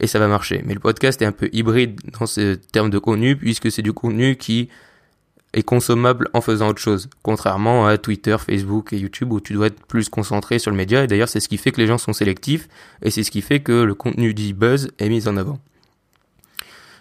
et 0.00 0.06
ça 0.06 0.18
va 0.18 0.26
marcher. 0.26 0.62
Mais 0.64 0.72
le 0.72 0.80
podcast 0.80 1.20
est 1.20 1.26
un 1.26 1.32
peu 1.32 1.50
hybride 1.52 2.00
dans 2.18 2.26
ce 2.26 2.54
terme 2.54 2.88
de 2.88 2.98
contenu, 2.98 3.36
puisque 3.36 3.70
c'est 3.70 3.82
du 3.82 3.92
contenu 3.92 4.36
qui 4.36 4.70
est 5.54 5.62
consommable 5.62 6.28
en 6.34 6.40
faisant 6.40 6.68
autre 6.68 6.80
chose, 6.80 7.08
contrairement 7.22 7.86
à 7.86 7.96
Twitter, 7.96 8.36
Facebook 8.38 8.92
et 8.92 8.98
YouTube 8.98 9.32
où 9.32 9.40
tu 9.40 9.54
dois 9.54 9.68
être 9.68 9.86
plus 9.86 10.08
concentré 10.08 10.58
sur 10.58 10.70
le 10.70 10.76
média 10.76 11.02
et 11.02 11.06
d'ailleurs 11.06 11.28
c'est 11.28 11.40
ce 11.40 11.48
qui 11.48 11.56
fait 11.56 11.72
que 11.72 11.80
les 11.80 11.86
gens 11.86 11.98
sont 11.98 12.12
sélectifs 12.12 12.68
et 13.02 13.10
c'est 13.10 13.22
ce 13.22 13.30
qui 13.30 13.40
fait 13.40 13.60
que 13.60 13.72
le 13.72 13.94
contenu 13.94 14.34
dit 14.34 14.52
buzz 14.52 14.90
est 14.98 15.08
mis 15.08 15.28
en 15.28 15.36
avant. 15.36 15.58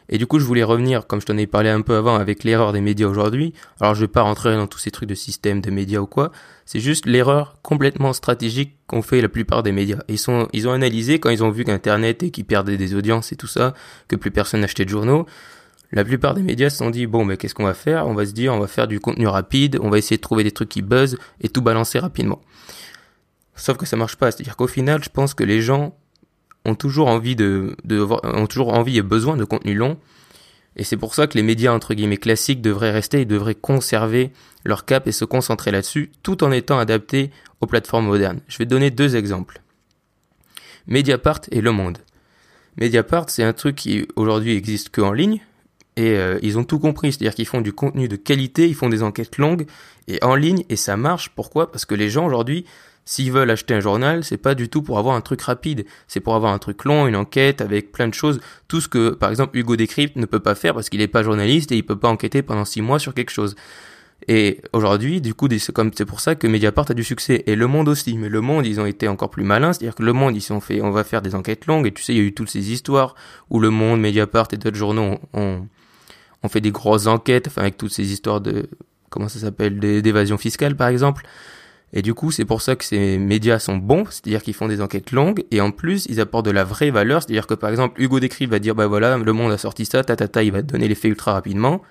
Et 0.10 0.18
du 0.18 0.28
coup, 0.28 0.38
je 0.38 0.46
voulais 0.46 0.64
revenir, 0.64 1.08
comme 1.08 1.22
je 1.22 1.26
t'en 1.26 1.38
ai 1.38 1.48
parlé 1.48 1.70
un 1.70 1.82
peu 1.82 1.96
avant, 1.96 2.16
avec 2.16 2.44
l'erreur 2.44 2.74
des 2.74 2.82
médias 2.82 3.08
aujourd'hui. 3.08 3.54
Alors, 3.80 3.96
je 3.96 4.02
vais 4.02 4.10
pas 4.10 4.22
rentrer 4.22 4.56
dans 4.56 4.68
tous 4.68 4.78
ces 4.78 4.92
trucs 4.92 5.08
de 5.08 5.16
système 5.16 5.62
de 5.62 5.72
médias 5.72 6.02
ou 6.02 6.08
quoi. 6.08 6.32
C'est 6.66 6.82
juste 6.82 7.06
l'erreur 7.06 7.56
complètement 7.62 8.12
stratégique 8.12 8.76
qu'ont 8.86 9.02
fait 9.02 9.22
la 9.22 9.30
plupart 9.30 9.64
des 9.64 9.72
médias. 9.72 10.00
Ils 10.10 10.20
ils 10.52 10.68
ont 10.68 10.72
analysé 10.72 11.20
quand 11.20 11.30
ils 11.30 11.44
ont 11.44 11.50
vu 11.50 11.64
qu'Internet 11.64 12.22
et 12.22 12.32
qu'ils 12.32 12.46
perdaient 12.46 12.78
des 12.78 12.96
audiences 12.96 13.32
et 13.32 13.38
tout 13.38 13.48
ça, 13.48 13.74
que 14.10 14.18
plus 14.18 14.30
personne 14.30 14.60
n'achetait 14.60 14.86
de 14.86 14.90
journaux 14.90 15.26
la 15.94 16.04
plupart 16.04 16.34
des 16.34 16.42
médias 16.42 16.72
se 16.72 16.78
sont 16.78 16.90
dit 16.90 17.06
bon 17.06 17.24
mais 17.24 17.38
qu'est-ce 17.38 17.54
qu'on 17.54 17.64
va 17.64 17.76
faire? 17.76 18.08
On 18.08 18.16
va 18.16 18.26
se 18.26 18.32
dire 18.32 18.54
on 18.54 18.60
va 18.60 18.68
faire 18.68 18.88
du 18.88 19.00
contenu 19.00 19.28
rapide, 19.28 19.78
on 19.82 19.90
va 19.90 20.00
essayer 20.00 20.18
de 20.18 20.22
trouver 20.22 20.44
des 20.44 20.52
trucs 20.52 20.70
qui 20.70 20.82
buzzent 20.82 21.18
et 21.40 21.50
tout 21.50 21.62
balancer 21.62 22.00
rapidement. 22.00 22.42
Sauf 23.56 23.78
que 23.78 23.86
ça 23.86 23.96
marche 23.96 24.16
pas, 24.16 24.32
c'est-à-dire 24.32 24.56
qu'au 24.56 24.68
final, 24.68 25.04
je 25.04 25.10
pense 25.10 25.36
que 25.36 25.44
les 25.44 25.62
gens 25.62 25.96
ont 26.66 26.74
toujours 26.74 27.08
envie 27.08 27.36
de, 27.36 27.76
ont 28.24 28.48
toujours 28.48 28.74
envie 28.74 28.98
et 28.98 29.04
besoin 29.04 29.38
de 29.38 29.44
contenu 29.44 29.76
long. 29.76 30.00
Et 30.76 30.84
c'est 30.84 30.98
pour 30.98 31.14
ça 31.14 31.28
que 31.28 31.38
les 31.38 31.44
médias 31.44 31.72
entre 31.72 31.94
guillemets 31.94 32.18
classiques 32.18 32.62
devraient 32.62 32.90
rester 32.90 33.22
et 33.22 33.26
devraient 33.26 33.54
conserver 33.54 34.32
leur 34.66 34.86
cap 34.86 35.08
et 35.08 35.12
se 35.12 35.26
concentrer 35.26 35.70
là-dessus, 35.70 36.12
tout 36.24 36.44
en 36.44 36.52
étant 36.52 36.80
adaptés 36.80 37.30
aux 37.62 37.68
plateformes 37.68 38.08
modernes. 38.08 38.40
Je 38.48 38.58
vais 38.58 38.66
donner 38.66 38.90
deux 38.90 39.16
exemples. 39.16 39.62
Mediapart 40.88 41.42
et 41.52 41.62
Le 41.62 41.72
Monde. 41.72 42.00
Mediapart, 42.78 43.30
c'est 43.30 43.44
un 43.44 43.54
truc 43.54 43.76
qui 43.76 44.08
aujourd'hui 44.16 44.56
existe 44.56 44.90
que 44.90 45.02
en 45.02 45.14
ligne, 45.14 45.42
et 45.96 46.18
euh, 46.18 46.40
ils 46.42 46.58
ont 46.58 46.64
tout 46.64 46.80
compris, 46.80 47.12
c'est-à-dire 47.12 47.36
qu'ils 47.36 47.48
font 47.48 47.62
du 47.62 47.74
contenu 47.74 48.08
de 48.08 48.16
qualité, 48.16 48.68
ils 48.68 48.76
font 48.76 48.90
des 48.90 49.04
enquêtes 49.04 49.38
longues 49.38 49.66
et 50.08 50.24
en 50.24 50.36
ligne 50.36 50.64
et 50.70 50.76
ça 50.76 50.98
marche. 50.98 51.30
Pourquoi? 51.36 51.72
Parce 51.72 51.86
que 51.86 51.96
les 51.96 52.10
gens 52.10 52.26
aujourd'hui, 52.26 52.66
s'ils 53.06 53.32
veulent 53.32 53.52
acheter 53.52 53.74
un 53.74 53.80
journal, 53.80 54.24
c'est 54.24 54.38
pas 54.38 54.56
du 54.56 54.70
tout 54.70 54.82
pour 54.82 54.98
avoir 54.98 55.16
un 55.16 55.22
truc 55.22 55.42
rapide, 55.42 55.86
c'est 56.08 56.20
pour 56.20 56.36
avoir 56.36 56.54
un 56.54 56.60
truc 56.60 56.84
long, 56.86 57.06
une 57.08 57.16
enquête 57.16 57.62
avec 57.62 57.92
plein 57.92 58.08
de 58.08 58.14
choses, 58.14 58.40
tout 58.68 58.82
ce 58.82 58.88
que 58.88 59.10
par 59.10 59.30
exemple 59.30 59.58
Hugo 59.58 59.76
Décrypte 59.76 60.16
ne 60.16 60.26
peut 60.26 60.40
pas 60.40 60.56
faire 60.56 60.74
parce 60.74 60.90
qu'il 60.90 61.00
n'est 61.00 61.08
pas 61.08 61.24
journaliste 61.24 61.72
et 61.72 61.78
il 61.78 61.84
peut 61.84 62.00
pas 62.00 62.10
enquêter 62.10 62.42
pendant 62.42 62.66
six 62.66 62.82
mois 62.82 63.00
sur 63.00 63.14
quelque 63.14 63.32
chose. 63.32 63.56
Et 64.28 64.62
aujourd'hui, 64.72 65.22
du 65.22 65.34
coup, 65.34 65.48
c'est 65.58 65.74
comme 65.74 65.92
c'est 65.94 66.06
pour 66.06 66.20
ça 66.20 66.36
que 66.36 66.48
Mediapart 66.48 66.86
a 66.90 66.94
du 66.94 67.04
succès 67.04 67.44
et 67.46 67.56
Le 67.56 67.68
Monde 67.68 67.90
aussi. 67.90 68.18
Mais 68.18 68.30
Le 68.30 68.42
Monde, 68.42 68.66
ils 68.66 68.80
ont 68.80 68.86
été 68.86 69.08
encore 69.08 69.30
plus 69.30 69.44
malins, 69.44 69.74
c'est-à-dire 69.74 69.96
que 69.96 70.04
Le 70.04 70.14
Monde, 70.14 70.36
ils 70.36 70.42
sont 70.42 70.60
fait, 70.60 70.82
on 70.82 70.92
va 70.92 71.04
faire 71.04 71.22
des 71.22 71.36
enquêtes 71.36 71.66
longues. 71.66 71.88
Et 71.88 71.92
tu 71.92 72.04
sais, 72.04 72.14
il 72.14 72.18
y 72.18 72.22
a 72.22 72.24
eu 72.24 72.34
toutes 72.34 72.50
ces 72.50 72.72
histoires 72.72 73.16
où 73.50 73.60
Le 73.60 73.70
Monde, 73.70 74.00
Mediapart 74.00 74.48
et 74.52 74.58
d'autres 74.58 74.78
journaux 74.78 75.20
ont, 75.34 75.68
on 76.44 76.50
fait 76.50 76.62
des 76.62 76.72
grosses 76.72 77.08
enquêtes, 77.08 77.48
enfin 77.48 77.62
avec 77.62 77.78
toutes 77.78 77.94
ces 77.94 78.12
histoires 78.12 78.42
de 78.42 78.70
comment 79.10 79.30
ça 79.30 79.40
s'appelle, 79.40 79.80
d'évasion 79.80 80.38
fiscale 80.38 80.76
par 80.76 80.90
exemple. 80.90 81.26
Et 81.96 82.02
du 82.02 82.16
coup, 82.16 82.32
c'est 82.32 82.46
pour 82.46 82.64
ça 82.64 82.76
que 82.76 82.84
ces 82.84 83.20
médias 83.20 83.60
sont 83.60 83.78
bons, 83.78 84.06
c'est-à-dire 84.10 84.42
qu'ils 84.42 84.56
font 84.56 84.68
des 84.68 84.82
enquêtes 84.82 85.12
longues, 85.12 85.46
et 85.52 85.62
en 85.62 85.70
plus, 85.70 86.08
ils 86.10 86.20
apportent 86.20 86.46
de 86.48 86.52
la 86.52 86.64
vraie 86.64 86.90
valeur, 86.90 87.22
c'est-à-dire 87.22 87.46
que 87.46 87.54
par 87.54 87.70
exemple, 87.70 88.02
Hugo 88.02 88.20
Décry 88.20 88.48
va 88.48 88.58
dire, 88.58 88.74
bah 88.74 88.88
voilà, 88.88 89.16
le 89.18 89.34
monde 89.34 89.52
a 89.52 89.60
sorti 89.60 89.86
ça, 89.86 90.04
ta, 90.04 90.16
ta 90.16 90.44
il 90.44 90.52
va 90.52 90.64
te 90.64 90.72
donner 90.72 90.88
les 90.88 90.96
faits 90.96 91.12
ultra 91.12 91.34
rapidement. 91.34 91.84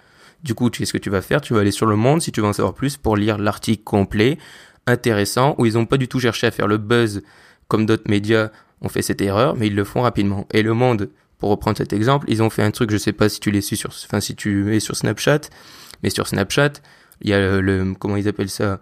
Du 0.42 0.54
coup, 0.54 0.70
tu 0.70 0.80
sais 0.80 0.86
ce 0.86 0.92
que 0.92 0.98
tu 0.98 1.08
vas 1.08 1.22
faire, 1.22 1.40
tu 1.40 1.54
vas 1.54 1.60
aller 1.60 1.70
sur 1.70 1.86
le 1.86 1.94
monde 1.94 2.20
si 2.20 2.32
tu 2.32 2.40
veux 2.40 2.46
en 2.48 2.52
savoir 2.52 2.74
plus 2.74 2.96
pour 2.96 3.16
lire 3.16 3.38
l'article 3.38 3.84
complet, 3.84 4.38
intéressant, 4.88 5.54
où 5.58 5.66
ils 5.66 5.74
n'ont 5.74 5.86
pas 5.86 5.98
du 5.98 6.08
tout 6.08 6.18
cherché 6.18 6.48
à 6.48 6.50
faire 6.50 6.66
le 6.66 6.78
buzz 6.78 7.22
comme 7.68 7.86
d'autres 7.86 8.10
médias 8.10 8.50
ont 8.80 8.88
fait 8.88 9.02
cette 9.02 9.20
erreur, 9.20 9.54
mais 9.56 9.68
ils 9.68 9.76
le 9.76 9.84
font 9.84 10.02
rapidement. 10.02 10.48
Et 10.52 10.62
le 10.62 10.74
monde, 10.74 11.10
pour 11.42 11.50
reprendre 11.50 11.76
cet 11.76 11.92
exemple, 11.92 12.26
ils 12.28 12.40
ont 12.40 12.50
fait 12.50 12.62
un 12.62 12.70
truc, 12.70 12.92
je 12.92 12.96
sais 12.96 13.12
pas 13.12 13.28
si 13.28 13.40
tu 13.40 13.50
les 13.50 13.62
suis 13.62 13.76
sur, 13.76 13.90
enfin 13.90 14.20
si 14.20 14.36
tu 14.36 14.76
es 14.76 14.78
sur 14.78 14.94
Snapchat, 14.94 15.40
mais 16.04 16.08
sur 16.08 16.28
Snapchat, 16.28 16.74
il 17.20 17.30
y 17.30 17.34
a 17.34 17.60
le 17.60 17.94
comment 17.98 18.14
ils 18.14 18.28
appellent 18.28 18.48
ça, 18.48 18.78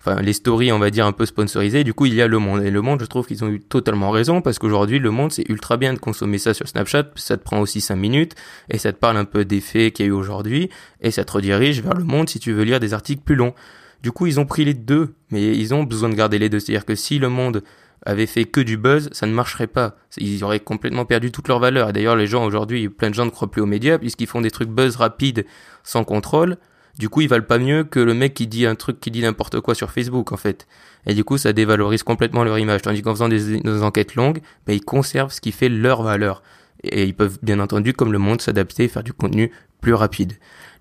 enfin 0.00 0.20
les 0.20 0.32
stories 0.32 0.72
on 0.72 0.80
va 0.80 0.90
dire 0.90 1.06
un 1.06 1.12
peu 1.12 1.24
sponsorisées. 1.24 1.84
Du 1.84 1.94
coup 1.94 2.06
il 2.06 2.14
y 2.14 2.20
a 2.20 2.26
le 2.26 2.40
monde. 2.40 2.64
Et 2.64 2.72
le 2.72 2.82
monde 2.82 3.00
je 3.00 3.06
trouve 3.06 3.28
qu'ils 3.28 3.44
ont 3.44 3.48
eu 3.48 3.60
totalement 3.60 4.10
raison 4.10 4.40
parce 4.40 4.58
qu'aujourd'hui 4.58 4.98
le 4.98 5.12
monde 5.12 5.30
c'est 5.30 5.48
ultra 5.48 5.76
bien 5.76 5.94
de 5.94 6.00
consommer 6.00 6.38
ça 6.38 6.52
sur 6.52 6.66
Snapchat. 6.66 7.12
Ça 7.14 7.36
te 7.36 7.44
prend 7.44 7.60
aussi 7.60 7.80
5 7.80 7.94
minutes 7.94 8.34
et 8.70 8.78
ça 8.78 8.92
te 8.92 8.98
parle 8.98 9.16
un 9.16 9.24
peu 9.24 9.44
des 9.44 9.60
faits 9.60 9.94
qu'il 9.94 10.06
y 10.06 10.08
a 10.08 10.10
eu 10.10 10.12
aujourd'hui 10.16 10.70
et 11.00 11.12
ça 11.12 11.24
te 11.24 11.30
redirige 11.30 11.80
vers 11.80 11.94
le 11.94 12.02
monde 12.02 12.28
si 12.28 12.40
tu 12.40 12.52
veux 12.52 12.64
lire 12.64 12.80
des 12.80 12.92
articles 12.92 13.22
plus 13.22 13.36
longs. 13.36 13.54
Du 14.02 14.10
coup 14.10 14.26
ils 14.26 14.40
ont 14.40 14.46
pris 14.46 14.64
les 14.64 14.74
deux 14.74 15.14
mais 15.30 15.56
ils 15.56 15.72
ont 15.74 15.84
besoin 15.84 16.08
de 16.08 16.16
garder 16.16 16.40
les 16.40 16.48
deux. 16.48 16.58
C'est 16.58 16.72
à 16.72 16.74
dire 16.74 16.86
que 16.86 16.96
si 16.96 17.20
le 17.20 17.28
monde 17.28 17.62
avait 18.04 18.26
fait 18.26 18.44
que 18.44 18.60
du 18.60 18.76
buzz, 18.76 19.08
ça 19.12 19.26
ne 19.26 19.32
marcherait 19.32 19.66
pas. 19.66 19.96
Ils 20.16 20.44
auraient 20.44 20.60
complètement 20.60 21.04
perdu 21.04 21.32
toute 21.32 21.48
leur 21.48 21.58
valeur. 21.58 21.88
Et 21.88 21.92
d'ailleurs, 21.92 22.16
les 22.16 22.26
gens 22.26 22.44
aujourd'hui, 22.44 22.88
plein 22.88 23.10
de 23.10 23.14
gens 23.14 23.24
ne 23.24 23.30
croient 23.30 23.50
plus 23.50 23.62
aux 23.62 23.66
médias 23.66 23.98
puisqu'ils 23.98 24.26
font 24.26 24.40
des 24.40 24.50
trucs 24.50 24.68
buzz 24.68 24.96
rapides 24.96 25.46
sans 25.82 26.04
contrôle. 26.04 26.58
Du 26.98 27.08
coup, 27.08 27.22
ils 27.22 27.28
valent 27.28 27.44
pas 27.44 27.58
mieux 27.58 27.82
que 27.82 27.98
le 27.98 28.14
mec 28.14 28.34
qui 28.34 28.46
dit 28.46 28.66
un 28.66 28.76
truc 28.76 29.00
qui 29.00 29.10
dit 29.10 29.22
n'importe 29.22 29.60
quoi 29.60 29.74
sur 29.74 29.90
Facebook, 29.90 30.32
en 30.32 30.36
fait. 30.36 30.66
Et 31.06 31.14
du 31.14 31.24
coup, 31.24 31.38
ça 31.38 31.52
dévalorise 31.52 32.02
complètement 32.02 32.44
leur 32.44 32.58
image. 32.58 32.82
Tandis 32.82 33.02
qu'en 33.02 33.12
faisant 33.12 33.28
des, 33.28 33.82
enquêtes 33.82 34.14
longues, 34.14 34.40
ben, 34.66 34.74
ils 34.74 34.84
conservent 34.84 35.32
ce 35.32 35.40
qui 35.40 35.50
fait 35.50 35.68
leur 35.68 36.02
valeur. 36.02 36.42
Et 36.84 37.04
ils 37.04 37.14
peuvent, 37.14 37.38
bien 37.42 37.58
entendu, 37.58 37.94
comme 37.94 38.12
le 38.12 38.18
monde, 38.18 38.40
s'adapter 38.40 38.84
et 38.84 38.88
faire 38.88 39.02
du 39.02 39.12
contenu 39.12 39.50
plus 39.80 39.94
rapide. 39.94 40.34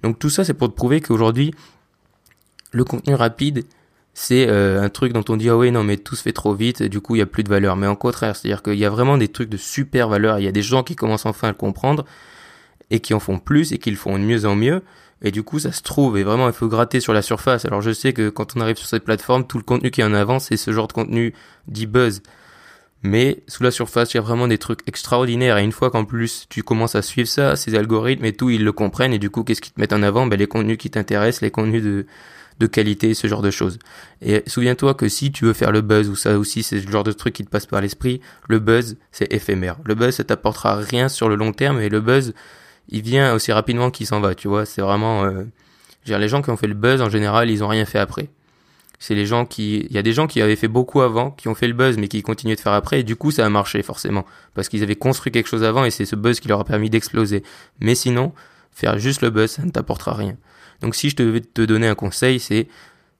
Donc 0.03 0.19
tout 0.19 0.29
ça, 0.29 0.43
c'est 0.43 0.53
pour 0.53 0.69
te 0.69 0.75
prouver 0.75 1.01
qu'aujourd'hui, 1.01 1.53
le 2.71 2.83
contenu 2.83 3.15
rapide, 3.15 3.65
c'est 4.13 4.47
euh, 4.47 4.81
un 4.81 4.89
truc 4.89 5.11
dont 5.11 5.25
on 5.29 5.37
dit 5.37 5.49
ah 5.49 5.57
oui 5.57 5.71
non 5.71 5.83
mais 5.83 5.97
tout 5.97 6.15
se 6.15 6.21
fait 6.21 6.33
trop 6.33 6.53
vite 6.53 6.83
du 6.83 7.01
coup 7.01 7.15
il 7.15 7.19
y 7.19 7.21
a 7.21 7.25
plus 7.25 7.43
de 7.43 7.49
valeur. 7.49 7.75
Mais 7.75 7.87
en 7.87 7.95
contraire 7.95 8.35
c'est 8.35 8.47
à 8.47 8.51
dire 8.51 8.61
qu'il 8.63 8.75
y 8.75 8.85
a 8.85 8.89
vraiment 8.89 9.17
des 9.17 9.27
trucs 9.27 9.49
de 9.49 9.57
super 9.57 10.07
valeur. 10.07 10.39
Il 10.39 10.45
y 10.45 10.47
a 10.47 10.51
des 10.51 10.61
gens 10.61 10.83
qui 10.83 10.95
commencent 10.95 11.25
enfin 11.25 11.47
à 11.47 11.51
le 11.51 11.57
comprendre 11.57 12.05
et 12.91 12.99
qui 12.99 13.13
en 13.13 13.19
font 13.19 13.39
plus 13.39 13.71
et 13.71 13.79
qui 13.79 13.89
le 13.89 13.97
font 13.97 14.17
de 14.17 14.23
mieux 14.23 14.45
en 14.45 14.55
mieux. 14.55 14.83
Et 15.23 15.31
du 15.31 15.41
coup 15.41 15.57
ça 15.57 15.71
se 15.71 15.81
trouve 15.81 16.17
et 16.17 16.23
vraiment 16.23 16.47
il 16.47 16.53
faut 16.53 16.67
gratter 16.67 16.99
sur 16.99 17.13
la 17.13 17.23
surface. 17.23 17.65
Alors 17.65 17.81
je 17.81 17.91
sais 17.91 18.13
que 18.13 18.29
quand 18.29 18.55
on 18.55 18.61
arrive 18.61 18.77
sur 18.77 18.87
cette 18.87 19.03
plateforme 19.03 19.47
tout 19.47 19.57
le 19.57 19.63
contenu 19.63 19.89
qui 19.89 20.01
est 20.01 20.03
en 20.03 20.13
avant 20.13 20.37
c'est 20.37 20.57
ce 20.57 20.71
genre 20.71 20.87
de 20.87 20.93
contenu 20.93 21.33
dit 21.67 21.87
buzz. 21.87 22.21
Mais 23.05 23.43
sous 23.47 23.63
la 23.63 23.71
surface 23.71 24.13
il 24.13 24.17
y 24.17 24.19
a 24.19 24.21
vraiment 24.21 24.47
des 24.47 24.59
trucs 24.59 24.87
extraordinaires. 24.87 25.57
Et 25.57 25.63
une 25.63 25.71
fois 25.71 25.89
qu'en 25.89 26.05
plus 26.05 26.45
tu 26.49 26.61
commences 26.61 26.93
à 26.93 27.01
suivre 27.01 27.27
ça 27.27 27.55
ces 27.55 27.73
algorithmes 27.73 28.25
et 28.25 28.33
tout 28.33 28.51
ils 28.51 28.63
le 28.63 28.71
comprennent. 28.73 29.13
Et 29.13 29.19
du 29.19 29.31
coup 29.31 29.43
qu'est-ce 29.43 29.61
qu'ils 29.61 29.73
te 29.73 29.81
mettent 29.81 29.93
en 29.93 30.03
avant? 30.03 30.27
Ben 30.27 30.37
les 30.37 30.45
contenus 30.45 30.77
qui 30.77 30.91
t'intéressent 30.91 31.41
les 31.41 31.51
contenus 31.51 31.81
de 31.83 32.05
de 32.59 32.67
qualité, 32.67 33.13
ce 33.13 33.27
genre 33.27 33.41
de 33.41 33.51
choses. 33.51 33.79
Et 34.21 34.43
souviens-toi 34.47 34.93
que 34.93 35.07
si 35.07 35.31
tu 35.31 35.45
veux 35.45 35.53
faire 35.53 35.71
le 35.71 35.81
buzz, 35.81 36.09
ou 36.09 36.15
ça 36.15 36.37
aussi 36.37 36.63
c'est 36.63 36.79
le 36.79 36.91
genre 36.91 37.03
de 37.03 37.11
truc 37.11 37.33
qui 37.33 37.43
te 37.43 37.49
passe 37.49 37.65
par 37.65 37.81
l'esprit, 37.81 38.21
le 38.47 38.59
buzz 38.59 38.97
c'est 39.11 39.31
éphémère. 39.33 39.77
Le 39.85 39.95
buzz 39.95 40.15
ça 40.15 40.23
t'apportera 40.23 40.75
rien 40.75 41.09
sur 41.09 41.29
le 41.29 41.35
long 41.35 41.51
terme 41.51 41.79
et 41.79 41.89
le 41.89 42.01
buzz 42.01 42.33
il 42.89 43.01
vient 43.01 43.33
aussi 43.33 43.51
rapidement 43.51 43.91
qu'il 43.91 44.07
s'en 44.07 44.19
va, 44.19 44.35
tu 44.35 44.47
vois. 44.47 44.65
C'est 44.65 44.81
vraiment... 44.81 45.23
Euh... 45.25 45.43
Dire, 46.05 46.19
les 46.19 46.27
gens 46.27 46.41
qui 46.41 46.49
ont 46.49 46.57
fait 46.57 46.67
le 46.67 46.73
buzz 46.73 47.01
en 47.01 47.09
général 47.09 47.49
ils 47.49 47.63
ont 47.63 47.69
rien 47.69 47.85
fait 47.85 47.99
après. 47.99 48.29
C'est 49.03 49.15
les 49.15 49.25
gens 49.25 49.45
qui, 49.45 49.85
il 49.89 49.91
y 49.91 49.97
a 49.97 50.01
des 50.01 50.13
gens 50.13 50.27
qui 50.27 50.41
avaient 50.41 50.55
fait 50.55 50.69
beaucoup 50.69 51.01
avant, 51.01 51.31
qui 51.31 51.49
ont 51.49 51.55
fait 51.55 51.67
le 51.67 51.73
buzz, 51.73 51.97
mais 51.97 52.07
qui 52.07 52.21
continuent 52.21 52.55
de 52.55 52.59
faire 52.61 52.71
après, 52.71 53.01
et 53.01 53.03
du 53.03 53.17
coup, 53.17 53.31
ça 53.31 53.45
a 53.45 53.49
marché, 53.49 53.83
forcément. 53.83 54.25
Parce 54.53 54.69
qu'ils 54.69 54.81
avaient 54.81 54.95
construit 54.95 55.29
quelque 55.29 55.49
chose 55.49 55.65
avant, 55.65 55.83
et 55.83 55.91
c'est 55.91 56.05
ce 56.05 56.15
buzz 56.15 56.39
qui 56.39 56.47
leur 56.47 56.61
a 56.61 56.63
permis 56.63 56.89
d'exploser. 56.89 57.43
Mais 57.81 57.95
sinon, 57.95 58.31
faire 58.71 58.97
juste 58.99 59.21
le 59.21 59.29
buzz, 59.29 59.51
ça 59.51 59.65
ne 59.65 59.71
t'apportera 59.71 60.13
rien. 60.13 60.37
Donc 60.81 60.95
si 60.95 61.09
je 61.09 61.15
devais 61.15 61.41
te 61.41 61.61
donner 61.61 61.87
un 61.87 61.95
conseil, 61.95 62.39
c'est 62.39 62.67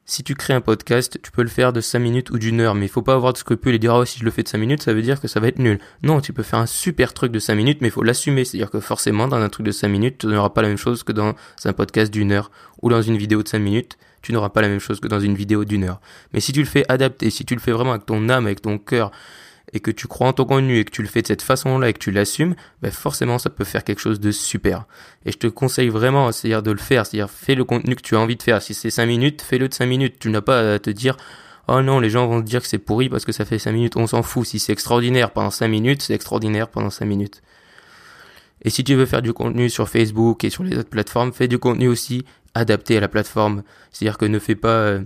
si 0.06 0.22
tu 0.24 0.36
crées 0.36 0.54
un 0.54 0.62
podcast, 0.62 1.18
tu 1.22 1.32
peux 1.32 1.44
le 1.44 1.50
faire 1.50 1.72
de 1.72 1.80
5 1.80 2.00
minutes 2.00 2.30
ou 2.30 2.38
d'une 2.38 2.60
heure, 2.60 2.76
mais 2.76 2.88
il 2.88 2.90
faut 2.90 3.02
pas 3.02 3.14
avoir 3.14 3.32
de 3.32 3.38
scrupules 3.38 3.74
et 3.74 3.80
dire 3.80 3.94
oh 3.96 4.04
si 4.04 4.20
je 4.20 4.26
le 4.26 4.32
fais 4.32 4.44
de 4.44 4.50
5 4.50 4.58
minutes, 4.58 4.84
ça 4.84 4.94
veut 4.94 5.02
dire 5.02 5.22
que 5.22 5.28
ça 5.28 5.40
va 5.40 5.48
être 5.48 5.60
nul. 5.60 5.80
Non, 6.02 6.20
tu 6.20 6.34
peux 6.34 6.44
faire 6.44 6.60
un 6.60 6.66
super 6.66 7.14
truc 7.14 7.32
de 7.32 7.40
5 7.40 7.56
minutes, 7.56 7.78
mais 7.82 7.88
il 7.88 7.92
faut 7.92 8.04
l'assumer, 8.04 8.44
c'est-à-dire 8.44 8.70
que 8.70 8.80
forcément 8.80 9.28
dans 9.28 9.38
un 9.38 9.50
truc 9.50 9.66
de 9.66 9.72
5 9.72 9.88
minutes, 9.88 10.18
tu 10.20 10.28
n'auras 10.28 10.50
pas 10.50 10.62
la 10.62 10.68
même 10.68 10.78
chose 10.78 11.04
que 11.04 11.14
dans 11.14 11.36
un 11.64 11.74
podcast 11.74 12.12
d'une 12.12 12.32
heure 12.34 12.52
ou 12.82 12.90
dans 12.90 13.02
une 13.02 13.18
vidéo 13.18 13.44
de 13.44 13.48
5 13.48 13.60
minutes, 13.60 13.98
tu 14.22 14.34
n'auras 14.34 14.50
pas 14.50 14.62
la 14.62 14.68
même 14.68 14.80
chose 14.80 15.00
que 15.00 15.08
dans 15.08 15.20
une 15.20 15.36
vidéo 15.36 15.64
d'une 15.64 15.86
heure. 15.86 16.02
Mais 16.34 16.42
si 16.42 16.52
tu 16.52 16.60
le 16.60 16.66
fais 16.66 16.86
adapter, 16.90 17.30
si 17.30 17.46
tu 17.46 17.54
le 17.54 17.62
fais 17.62 17.72
vraiment 17.72 17.92
avec 17.92 18.06
ton 18.06 18.28
âme, 18.30 18.46
avec 18.46 18.62
ton 18.62 18.78
cœur, 18.78 19.12
et 19.74 19.80
que 19.80 19.92
tu 19.92 20.08
crois 20.08 20.28
en 20.28 20.34
ton 20.34 20.46
contenu 20.46 20.78
et 20.78 20.86
que 20.86 20.92
tu 20.92 21.02
le 21.02 21.08
fais 21.08 21.22
de 21.22 21.28
cette 21.28 21.42
façon-là 21.42 21.90
et 21.90 21.94
que 21.94 22.00
tu 22.00 22.12
l'assumes, 22.12 22.56
ben 22.82 22.92
forcément 22.92 23.40
ça 23.40 23.50
peut 23.50 23.64
faire 23.64 23.84
quelque 23.84 24.00
chose 24.00 24.20
de 24.20 24.32
super. 24.32 24.86
Et 25.26 25.32
je 25.32 25.38
te 25.38 25.48
conseille 25.48 25.90
vraiment, 25.90 26.32
c'est-à-dire 26.32 26.62
de 26.62 26.72
le 26.72 26.78
faire, 26.78 27.06
c'est-à-dire 27.06 27.30
fais 27.30 27.56
le 27.56 27.66
contenu 27.66 27.96
que 27.96 28.02
tu 28.02 28.16
as 28.16 28.20
envie 28.20 28.36
de 28.36 28.44
faire. 28.44 28.62
Si 28.62 28.74
c'est 28.74 28.92
5 28.92 29.06
minutes, 29.06 29.42
fais-le 29.42 29.68
de 29.68 29.74
5 29.74 29.86
minutes. 29.88 30.16
Tu 30.20 30.30
n'as 30.30 30.42
pas 30.42 30.76
à 30.76 30.80
te 30.80 30.92
dire 30.92 31.18
Oh 31.68 31.82
non, 31.82 32.00
les 32.00 32.10
gens 32.10 32.28
vont 32.28 32.42
te 32.42 32.46
dire 32.46 32.62
que 32.62 32.68
c'est 32.68 32.78
pourri 32.78 33.10
parce 33.10 33.26
que 33.26 33.32
ça 33.32 33.46
fait 33.46 33.58
5 33.58 33.72
minutes, 33.72 33.98
on 33.98 34.06
s'en 34.06 34.22
fout. 34.22 34.46
Si 34.46 34.60
c'est 34.60 34.74
extraordinaire 34.74 35.32
pendant 35.32 35.52
5 35.52 35.68
minutes, 35.68 36.02
c'est 36.04 36.14
extraordinaire 36.14 36.68
pendant 36.68 36.90
5 36.90 37.06
minutes. 37.06 37.42
Et 38.64 38.70
si 38.70 38.84
tu 38.84 38.96
veux 38.96 39.06
faire 39.06 39.22
du 39.22 39.34
contenu 39.34 39.70
sur 39.70 39.90
Facebook 39.90 40.44
et 40.44 40.50
sur 40.50 40.64
les 40.64 40.78
autres 40.78 40.90
plateformes, 40.90 41.34
fais 41.34 41.48
du 41.48 41.58
contenu 41.58 41.88
aussi 41.88 42.26
adapté 42.54 42.98
à 42.98 43.00
la 43.00 43.08
plateforme. 43.08 43.64
C'est-à-dire 43.92 44.18
que 44.18 44.26
ne 44.26 44.40
fais 44.40 44.56
pas 44.56 44.70
euh, 44.70 45.02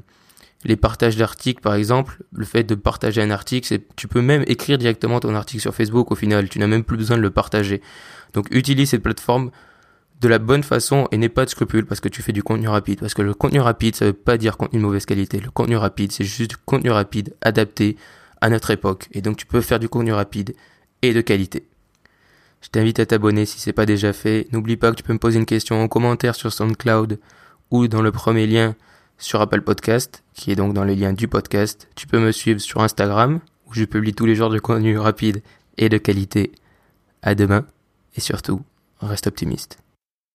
les 0.63 0.75
partages 0.75 1.17
d'articles, 1.17 1.61
par 1.61 1.75
exemple, 1.75 2.23
le 2.31 2.45
fait 2.45 2.63
de 2.63 2.75
partager 2.75 3.21
un 3.21 3.29
article, 3.29 3.67
c'est, 3.67 3.83
tu 3.95 4.07
peux 4.07 4.21
même 4.21 4.43
écrire 4.47 4.77
directement 4.77 5.19
ton 5.19 5.35
article 5.35 5.61
sur 5.61 5.75
Facebook 5.75 6.11
au 6.11 6.15
final, 6.15 6.49
tu 6.49 6.59
n'as 6.59 6.67
même 6.67 6.83
plus 6.83 6.97
besoin 6.97 7.17
de 7.17 7.21
le 7.21 7.29
partager. 7.29 7.81
Donc 8.33 8.47
utilise 8.51 8.89
cette 8.89 9.03
plateforme 9.03 9.51
de 10.19 10.27
la 10.27 10.39
bonne 10.39 10.63
façon 10.63 11.07
et 11.11 11.17
n'aie 11.17 11.29
pas 11.29 11.45
de 11.45 11.49
scrupules 11.49 11.85
parce 11.85 12.01
que 12.01 12.09
tu 12.09 12.21
fais 12.21 12.33
du 12.33 12.41
contenu 12.41 12.67
rapide. 12.67 12.99
Parce 12.99 13.13
que 13.13 13.21
le 13.21 13.33
contenu 13.33 13.59
rapide, 13.59 13.95
ça 13.95 14.05
veut 14.05 14.13
pas 14.13 14.37
dire 14.37 14.57
contenu 14.57 14.79
de 14.79 14.83
mauvaise 14.83 15.05
qualité. 15.05 15.39
Le 15.39 15.51
contenu 15.51 15.77
rapide, 15.77 16.11
c'est 16.11 16.23
juste 16.23 16.57
contenu 16.65 16.89
rapide 16.89 17.35
adapté 17.41 17.97
à 18.41 18.49
notre 18.49 18.71
époque. 18.71 19.07
Et 19.11 19.21
donc 19.21 19.37
tu 19.37 19.45
peux 19.45 19.61
faire 19.61 19.79
du 19.79 19.89
contenu 19.89 20.13
rapide 20.13 20.55
et 21.03 21.13
de 21.13 21.21
qualité. 21.21 21.67
Je 22.61 22.69
t'invite 22.69 22.99
à 22.99 23.05
t'abonner 23.05 23.45
si 23.45 23.59
c'est 23.59 23.73
pas 23.73 23.85
déjà 23.85 24.11
fait. 24.11 24.47
N'oublie 24.51 24.77
pas 24.77 24.89
que 24.91 24.95
tu 24.95 25.03
peux 25.03 25.13
me 25.13 25.19
poser 25.19 25.37
une 25.37 25.45
question 25.45 25.81
en 25.81 25.87
commentaire 25.87 26.33
sur 26.33 26.51
SoundCloud 26.51 27.19
ou 27.69 27.87
dans 27.87 28.01
le 28.01 28.11
premier 28.11 28.47
lien 28.47 28.75
sur 29.17 29.41
Apple 29.41 29.62
Podcast, 29.62 30.24
qui 30.33 30.51
est 30.51 30.55
donc 30.55 30.74
dans 30.74 30.83
les 30.83 30.95
liens 30.95 31.13
du 31.13 31.27
podcast. 31.27 31.88
Tu 31.95 32.07
peux 32.07 32.19
me 32.19 32.31
suivre 32.31 32.59
sur 32.59 32.81
Instagram, 32.81 33.39
où 33.67 33.74
je 33.74 33.86
publie 33.86 34.13
tous 34.13 34.25
les 34.25 34.36
jours 34.36 34.50
de 34.50 34.59
contenu 34.59 34.97
rapide 34.97 35.41
et 35.77 35.89
de 35.89 35.97
qualité. 35.97 36.51
À 37.21 37.36
demain, 37.36 37.65
et 38.15 38.21
surtout, 38.21 38.62
reste 39.00 39.27
optimiste. 39.27 39.79